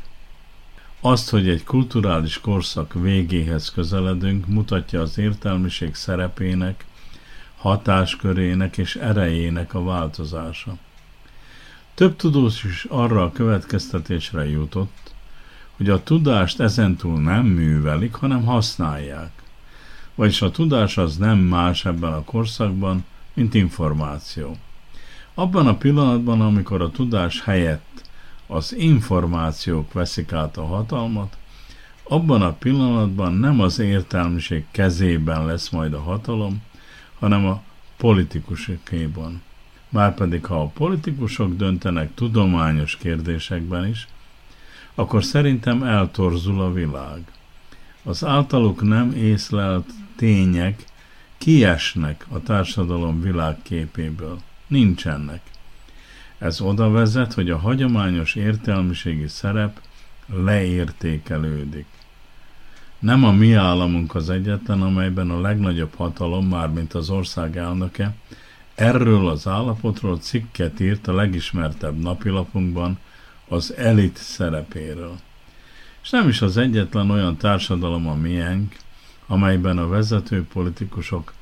Azt, 1.00 1.30
hogy 1.30 1.48
egy 1.48 1.64
kulturális 1.64 2.40
korszak 2.40 2.94
végéhez 2.94 3.70
közeledünk, 3.70 4.46
mutatja 4.46 5.00
az 5.00 5.18
értelmiség 5.18 5.94
szerepének, 5.94 6.84
hatáskörének 7.56 8.78
és 8.78 8.96
erejének 8.96 9.74
a 9.74 9.84
változása. 9.84 10.76
Több 11.94 12.16
tudós 12.16 12.64
is 12.64 12.84
arra 12.84 13.22
a 13.22 13.32
következtetésre 13.32 14.48
jutott, 14.48 15.14
hogy 15.80 15.88
a 15.88 16.02
tudást 16.02 16.60
ezentúl 16.60 17.20
nem 17.20 17.46
művelik, 17.46 18.14
hanem 18.14 18.44
használják. 18.44 19.30
Vagyis 20.14 20.42
a 20.42 20.50
tudás 20.50 20.98
az 20.98 21.16
nem 21.16 21.38
más 21.38 21.84
ebben 21.84 22.12
a 22.12 22.24
korszakban, 22.24 23.04
mint 23.34 23.54
információ. 23.54 24.56
Abban 25.34 25.66
a 25.66 25.76
pillanatban, 25.76 26.40
amikor 26.40 26.82
a 26.82 26.90
tudás 26.90 27.42
helyett 27.42 28.02
az 28.46 28.74
információk 28.74 29.92
veszik 29.92 30.32
át 30.32 30.56
a 30.56 30.66
hatalmat, 30.66 31.36
abban 32.02 32.42
a 32.42 32.52
pillanatban 32.52 33.32
nem 33.32 33.60
az 33.60 33.78
értelmiség 33.78 34.64
kezében 34.70 35.46
lesz 35.46 35.68
majd 35.68 35.92
a 35.92 36.00
hatalom, 36.00 36.62
hanem 37.18 37.46
a 37.46 37.62
politikusokéban. 37.96 39.42
Márpedig, 39.88 40.44
ha 40.44 40.62
a 40.62 40.70
politikusok 40.74 41.56
döntenek 41.56 42.14
tudományos 42.14 42.96
kérdésekben 42.96 43.86
is, 43.86 44.08
akkor 45.00 45.24
szerintem 45.24 45.82
eltorzul 45.82 46.60
a 46.60 46.72
világ. 46.72 47.20
Az 48.02 48.24
általuk 48.24 48.82
nem 48.82 49.12
észlelt 49.12 49.88
tények 50.16 50.84
kiesnek 51.38 52.26
a 52.28 52.42
társadalom 52.42 53.20
világképéből. 53.20 54.38
Nincsenek. 54.66 55.40
Ez 56.38 56.60
oda 56.60 56.90
vezet, 56.90 57.32
hogy 57.32 57.50
a 57.50 57.58
hagyományos 57.58 58.34
értelmiségi 58.34 59.28
szerep 59.28 59.80
leértékelődik. 60.26 61.86
Nem 62.98 63.24
a 63.24 63.32
mi 63.32 63.52
államunk 63.52 64.14
az 64.14 64.30
egyetlen, 64.30 64.82
amelyben 64.82 65.30
a 65.30 65.40
legnagyobb 65.40 65.94
hatalom, 65.94 66.46
mármint 66.46 66.94
az 66.94 67.10
ország 67.10 67.56
elnöke, 67.56 68.14
erről 68.74 69.28
az 69.28 69.46
állapotról 69.46 70.18
cikket 70.18 70.80
írt 70.80 71.08
a 71.08 71.14
legismertebb 71.14 71.98
napilapunkban 71.98 72.98
az 73.50 73.74
elit 73.76 74.16
szerepéről. 74.16 75.18
És 76.02 76.10
nem 76.10 76.28
is 76.28 76.42
az 76.42 76.56
egyetlen 76.56 77.10
olyan 77.10 77.36
társadalom 77.36 78.08
a 78.08 78.14
miénk, 78.14 78.76
amelyben 79.26 79.78
a 79.78 79.88
vezető 79.88 80.46
politikusok 80.52 81.32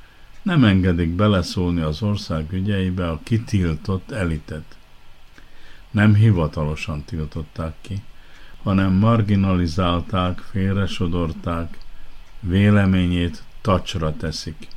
nem 0.42 0.64
engedik 0.64 1.08
beleszólni 1.08 1.80
az 1.80 2.02
ország 2.02 2.52
ügyeibe 2.52 3.10
a 3.10 3.20
kitiltott 3.22 4.10
elitet. 4.10 4.76
Nem 5.90 6.14
hivatalosan 6.14 7.04
tiltották 7.04 7.74
ki, 7.80 8.02
hanem 8.62 8.92
marginalizálták, 8.92 10.38
félresodorták, 10.38 11.78
véleményét 12.40 13.42
tacsra 13.60 14.16
teszik. 14.16 14.68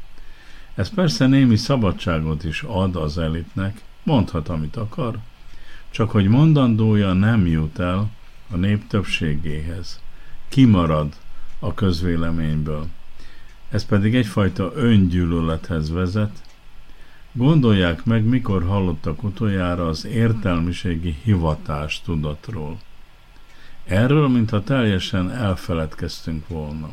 Ez 0.75 0.89
persze 0.89 1.27
némi 1.27 1.55
szabadságot 1.55 2.43
is 2.43 2.63
ad 2.63 2.95
az 2.95 3.17
elitnek, 3.17 3.81
mondhat, 4.03 4.49
amit 4.49 4.75
akar, 4.75 5.19
csak 5.91 6.11
hogy 6.11 6.27
mondandója 6.27 7.13
nem 7.13 7.47
jut 7.47 7.79
el 7.79 8.09
a 8.51 8.55
nép 8.55 8.87
többségéhez. 8.87 10.01
Kimarad 10.49 11.15
a 11.59 11.73
közvéleményből. 11.73 12.87
Ez 13.69 13.85
pedig 13.85 14.15
egyfajta 14.15 14.71
öngyűlölethez 14.75 15.91
vezet. 15.91 16.43
Gondolják 17.31 18.05
meg, 18.05 18.23
mikor 18.23 18.63
hallottak 18.63 19.23
utoljára 19.23 19.87
az 19.87 20.05
értelmiségi 20.05 21.15
hivatás 21.23 22.01
tudatról. 22.01 22.79
Erről, 23.85 24.27
mintha 24.27 24.63
teljesen 24.63 25.31
elfeledkeztünk 25.31 26.47
volna. 26.47 26.89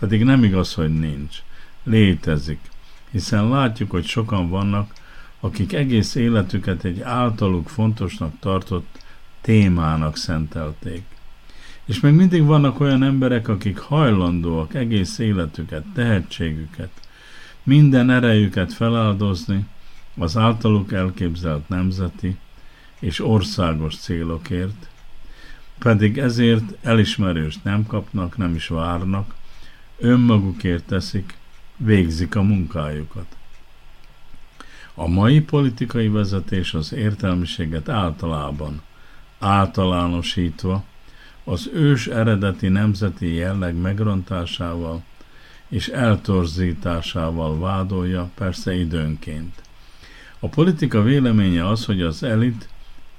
Pedig 0.00 0.24
nem 0.24 0.44
igaz, 0.44 0.74
hogy 0.74 0.98
nincs. 0.98 1.36
Létezik. 1.82 2.60
Hiszen 3.10 3.48
látjuk, 3.48 3.90
hogy 3.90 4.04
sokan 4.06 4.48
vannak, 4.48 4.92
akik 5.40 5.72
egész 5.72 6.14
életüket 6.14 6.84
egy 6.84 7.00
általuk 7.00 7.68
fontosnak 7.68 8.32
tartott 8.40 8.98
témának 9.40 10.16
szentelték. 10.16 11.02
És 11.84 12.00
még 12.00 12.12
mindig 12.12 12.44
vannak 12.44 12.80
olyan 12.80 13.02
emberek, 13.02 13.48
akik 13.48 13.78
hajlandóak 13.78 14.74
egész 14.74 15.18
életüket, 15.18 15.84
tehetségüket, 15.94 16.90
minden 17.62 18.10
erejüket 18.10 18.72
feláldozni 18.72 19.66
az 20.16 20.36
általuk 20.36 20.92
elképzelt 20.92 21.68
nemzeti 21.68 22.36
és 22.98 23.20
országos 23.20 23.96
célokért, 23.96 24.88
pedig 25.78 26.18
ezért 26.18 26.86
elismerést 26.86 27.64
nem 27.64 27.86
kapnak, 27.86 28.36
nem 28.36 28.54
is 28.54 28.68
várnak, 28.68 29.34
önmagukért 29.98 30.84
teszik, 30.84 31.36
végzik 31.76 32.36
a 32.36 32.42
munkájukat. 32.42 33.37
A 35.00 35.06
mai 35.06 35.40
politikai 35.40 36.08
vezetés 36.08 36.74
az 36.74 36.92
értelmiséget 36.92 37.88
általában, 37.88 38.82
általánosítva, 39.38 40.84
az 41.44 41.70
ős 41.74 42.06
eredeti 42.06 42.68
nemzeti 42.68 43.34
jelleg 43.34 43.76
megrontásával 43.76 45.02
és 45.68 45.88
eltorzításával 45.88 47.58
vádolja, 47.58 48.30
persze 48.34 48.74
időnként. 48.74 49.62
A 50.38 50.48
politika 50.48 51.02
véleménye 51.02 51.68
az, 51.68 51.84
hogy 51.84 52.02
az 52.02 52.22
elit 52.22 52.68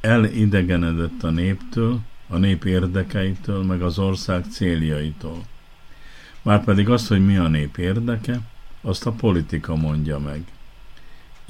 elidegenedett 0.02 1.24
a 1.24 1.30
néptől, 1.30 2.00
a 2.28 2.38
nép 2.38 2.64
érdekeitől, 2.66 3.64
meg 3.64 3.82
az 3.82 4.00
ország 4.00 4.46
céljaitól. 4.52 5.44
Márpedig 6.42 6.90
azt, 6.90 7.08
hogy 7.08 7.26
mi 7.26 7.38
a 7.38 7.48
nép 7.48 7.78
érdeke, 7.78 8.40
azt 8.82 9.06
a 9.06 9.12
politika 9.12 9.76
mondja 9.76 10.20
meg. 10.20 10.44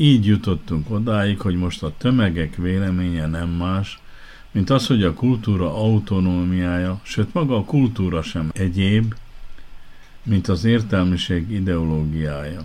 Így 0.01 0.25
jutottunk 0.25 0.89
odáig, 0.89 1.39
hogy 1.39 1.55
most 1.55 1.83
a 1.83 1.93
tömegek 1.97 2.55
véleménye 2.55 3.27
nem 3.27 3.49
más, 3.49 3.99
mint 4.51 4.69
az, 4.69 4.87
hogy 4.87 5.03
a 5.03 5.13
kultúra 5.13 5.75
autonómiája, 5.75 6.99
sőt 7.03 7.33
maga 7.33 7.55
a 7.55 7.63
kultúra 7.63 8.21
sem 8.21 8.49
egyéb, 8.53 9.13
mint 10.23 10.47
az 10.47 10.65
értelmiség 10.65 11.51
ideológiája. 11.51 12.61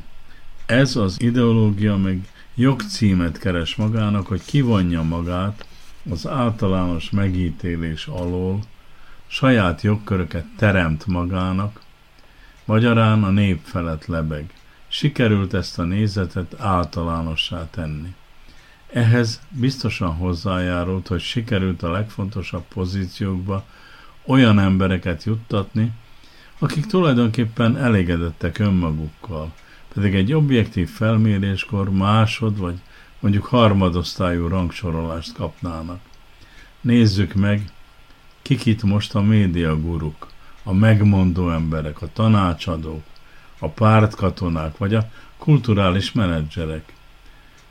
Ez 0.66 0.96
az 0.96 1.20
ideológia 1.20 1.96
meg 1.96 2.28
jogcímet 2.54 3.38
keres 3.38 3.76
magának, 3.76 4.26
hogy 4.26 4.44
kivonja 4.44 5.02
magát 5.02 5.66
az 6.10 6.26
általános 6.26 7.10
megítélés 7.10 8.06
alól, 8.06 8.60
saját 9.26 9.82
jogköröket 9.82 10.46
teremt 10.56 11.06
magának, 11.06 11.80
magyarán 12.64 13.24
a 13.24 13.30
nép 13.30 13.60
felett 13.62 14.06
lebeg. 14.06 14.52
Sikerült 14.96 15.54
ezt 15.54 15.78
a 15.78 15.82
nézetet 15.82 16.60
általánossá 16.60 17.70
tenni. 17.70 18.14
Ehhez 18.92 19.40
biztosan 19.48 20.14
hozzájárult, 20.14 21.06
hogy 21.06 21.20
sikerült 21.20 21.82
a 21.82 21.90
legfontosabb 21.90 22.64
pozíciókba 22.68 23.64
olyan 24.26 24.58
embereket 24.58 25.24
juttatni, 25.24 25.92
akik 26.58 26.86
tulajdonképpen 26.86 27.76
elégedettek 27.76 28.58
önmagukkal, 28.58 29.52
pedig 29.94 30.14
egy 30.14 30.32
objektív 30.32 30.88
felméréskor 30.88 31.90
másod 31.90 32.58
vagy 32.58 32.80
mondjuk 33.20 33.44
harmadosztályú 33.44 34.48
rangsorolást 34.48 35.32
kapnának. 35.32 36.00
Nézzük 36.80 37.34
meg, 37.34 37.70
kik 38.42 38.66
itt 38.66 38.82
most 38.82 39.14
a 39.14 39.20
médiaguruk, 39.20 40.26
a 40.62 40.72
megmondó 40.72 41.50
emberek, 41.50 42.02
a 42.02 42.12
tanácsadók, 42.12 43.02
a 43.64 43.68
pártkatonák 43.68 44.78
vagy 44.78 44.94
a 44.94 45.10
kulturális 45.38 46.12
menedzserek 46.12 46.92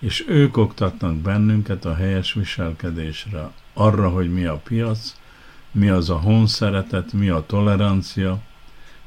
és 0.03 0.25
ők 0.27 0.57
oktatnak 0.57 1.15
bennünket 1.15 1.85
a 1.85 1.95
helyes 1.95 2.33
viselkedésre, 2.33 3.51
arra, 3.73 4.09
hogy 4.09 4.33
mi 4.33 4.45
a 4.45 4.57
piac, 4.57 5.15
mi 5.71 5.89
az 5.89 6.09
a 6.09 6.17
honszeretet, 6.17 7.13
mi 7.13 7.29
a 7.29 7.45
tolerancia, 7.45 8.39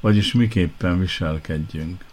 vagyis 0.01 0.33
miképpen 0.33 0.99
viselkedjünk. 0.99 2.05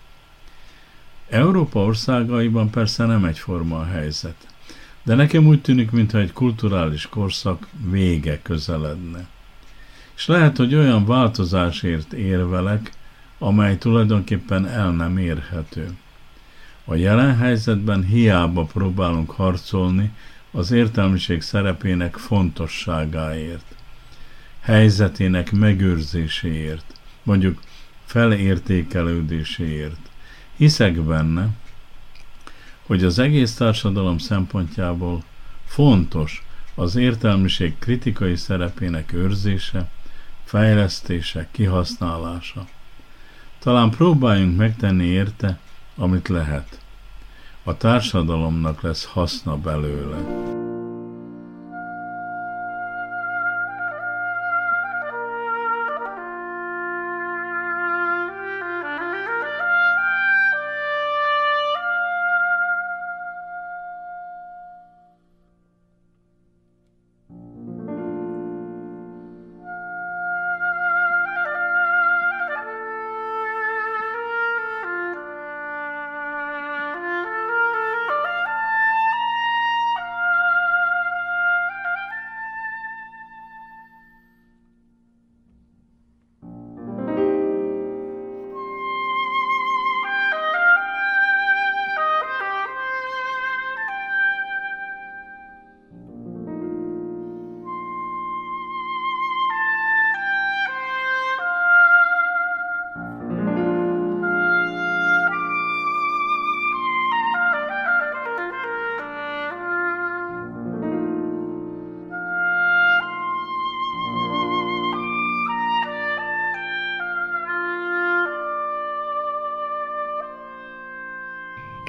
Európa 1.30 1.80
országaiban 1.80 2.70
persze 2.70 3.06
nem 3.06 3.26
egyforma 3.26 3.80
a 3.80 3.86
helyzet. 3.86 4.48
De 5.04 5.16
nekem 5.16 5.48
úgy 5.48 5.62
tűnik, 5.62 5.92
mintha 5.92 6.18
egy 6.18 6.34
kulturális 6.34 7.08
korszak 7.08 7.68
vége 7.90 8.42
közeledne. 8.42 9.28
És 10.16 10.28
lehet, 10.28 10.58
hogy 10.58 10.76
olyan 10.76 11.06
változásért 11.06 12.14
érvelek, 12.14 12.92
amely 13.44 13.78
tulajdonképpen 13.78 14.68
el 14.68 14.92
nem 14.92 15.18
érhető. 15.18 15.98
A 16.86 16.96
jelen 16.96 17.38
helyzetben 17.38 18.04
hiába 18.04 18.64
próbálunk 18.64 19.32
harcolni 19.32 20.12
az 20.52 20.72
értelmiség 20.72 21.42
szerepének 21.42 22.16
fontosságáért, 22.16 23.76
helyzetének 24.60 25.52
megőrzéséért, 25.52 26.86
mondjuk 27.24 27.62
felértékelődéséért. 28.06 30.10
Hiszek 30.56 31.02
benne, 31.02 31.50
hogy 32.86 33.04
az 33.04 33.20
egész 33.20 33.54
társadalom 33.54 34.18
szempontjából 34.18 35.24
fontos 35.66 36.46
az 36.76 36.96
értelmiség 36.96 37.80
kritikai 37.80 38.36
szerepének 38.36 39.14
őrzése, 39.14 39.90
fejlesztése, 40.44 41.48
kihasználása. 41.52 42.68
Talán 43.64 43.90
próbáljunk 43.90 44.58
megtenni 44.58 45.06
érte, 45.06 45.60
amit 45.96 46.28
lehet. 46.28 46.80
A 47.64 47.78
társadalomnak 47.78 48.82
lesz 48.82 49.06
haszna 49.06 49.58
belőle. 49.58 50.18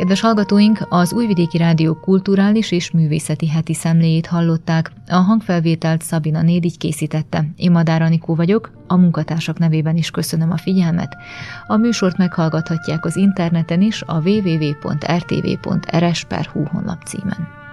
Kedves 0.05 0.23
hallgatóink, 0.23 0.87
az 0.89 1.13
Újvidéki 1.13 1.57
Rádió 1.57 1.95
kulturális 1.95 2.71
és 2.71 2.91
művészeti 2.91 3.49
heti 3.49 3.75
szemléjét 3.75 4.27
hallották. 4.27 4.91
A 5.07 5.15
hangfelvételt 5.15 6.03
Szabina 6.03 6.43
Nédigy 6.43 6.79
készítette. 6.79 7.45
Én 7.57 7.71
Madár 7.71 8.03
Anikó 8.03 8.35
vagyok, 8.35 8.71
a 8.87 8.97
munkatársak 8.97 9.59
nevében 9.59 9.97
is 9.97 10.11
köszönöm 10.11 10.51
a 10.51 10.57
figyelmet. 10.57 11.17
A 11.67 11.77
műsort 11.77 12.17
meghallgathatják 12.17 13.05
az 13.05 13.17
interneten 13.17 13.81
is 13.81 14.03
a 14.03 14.21
www.rtv.rs.hu 14.21 14.95
honlap 16.65 17.03
címen. 17.03 17.64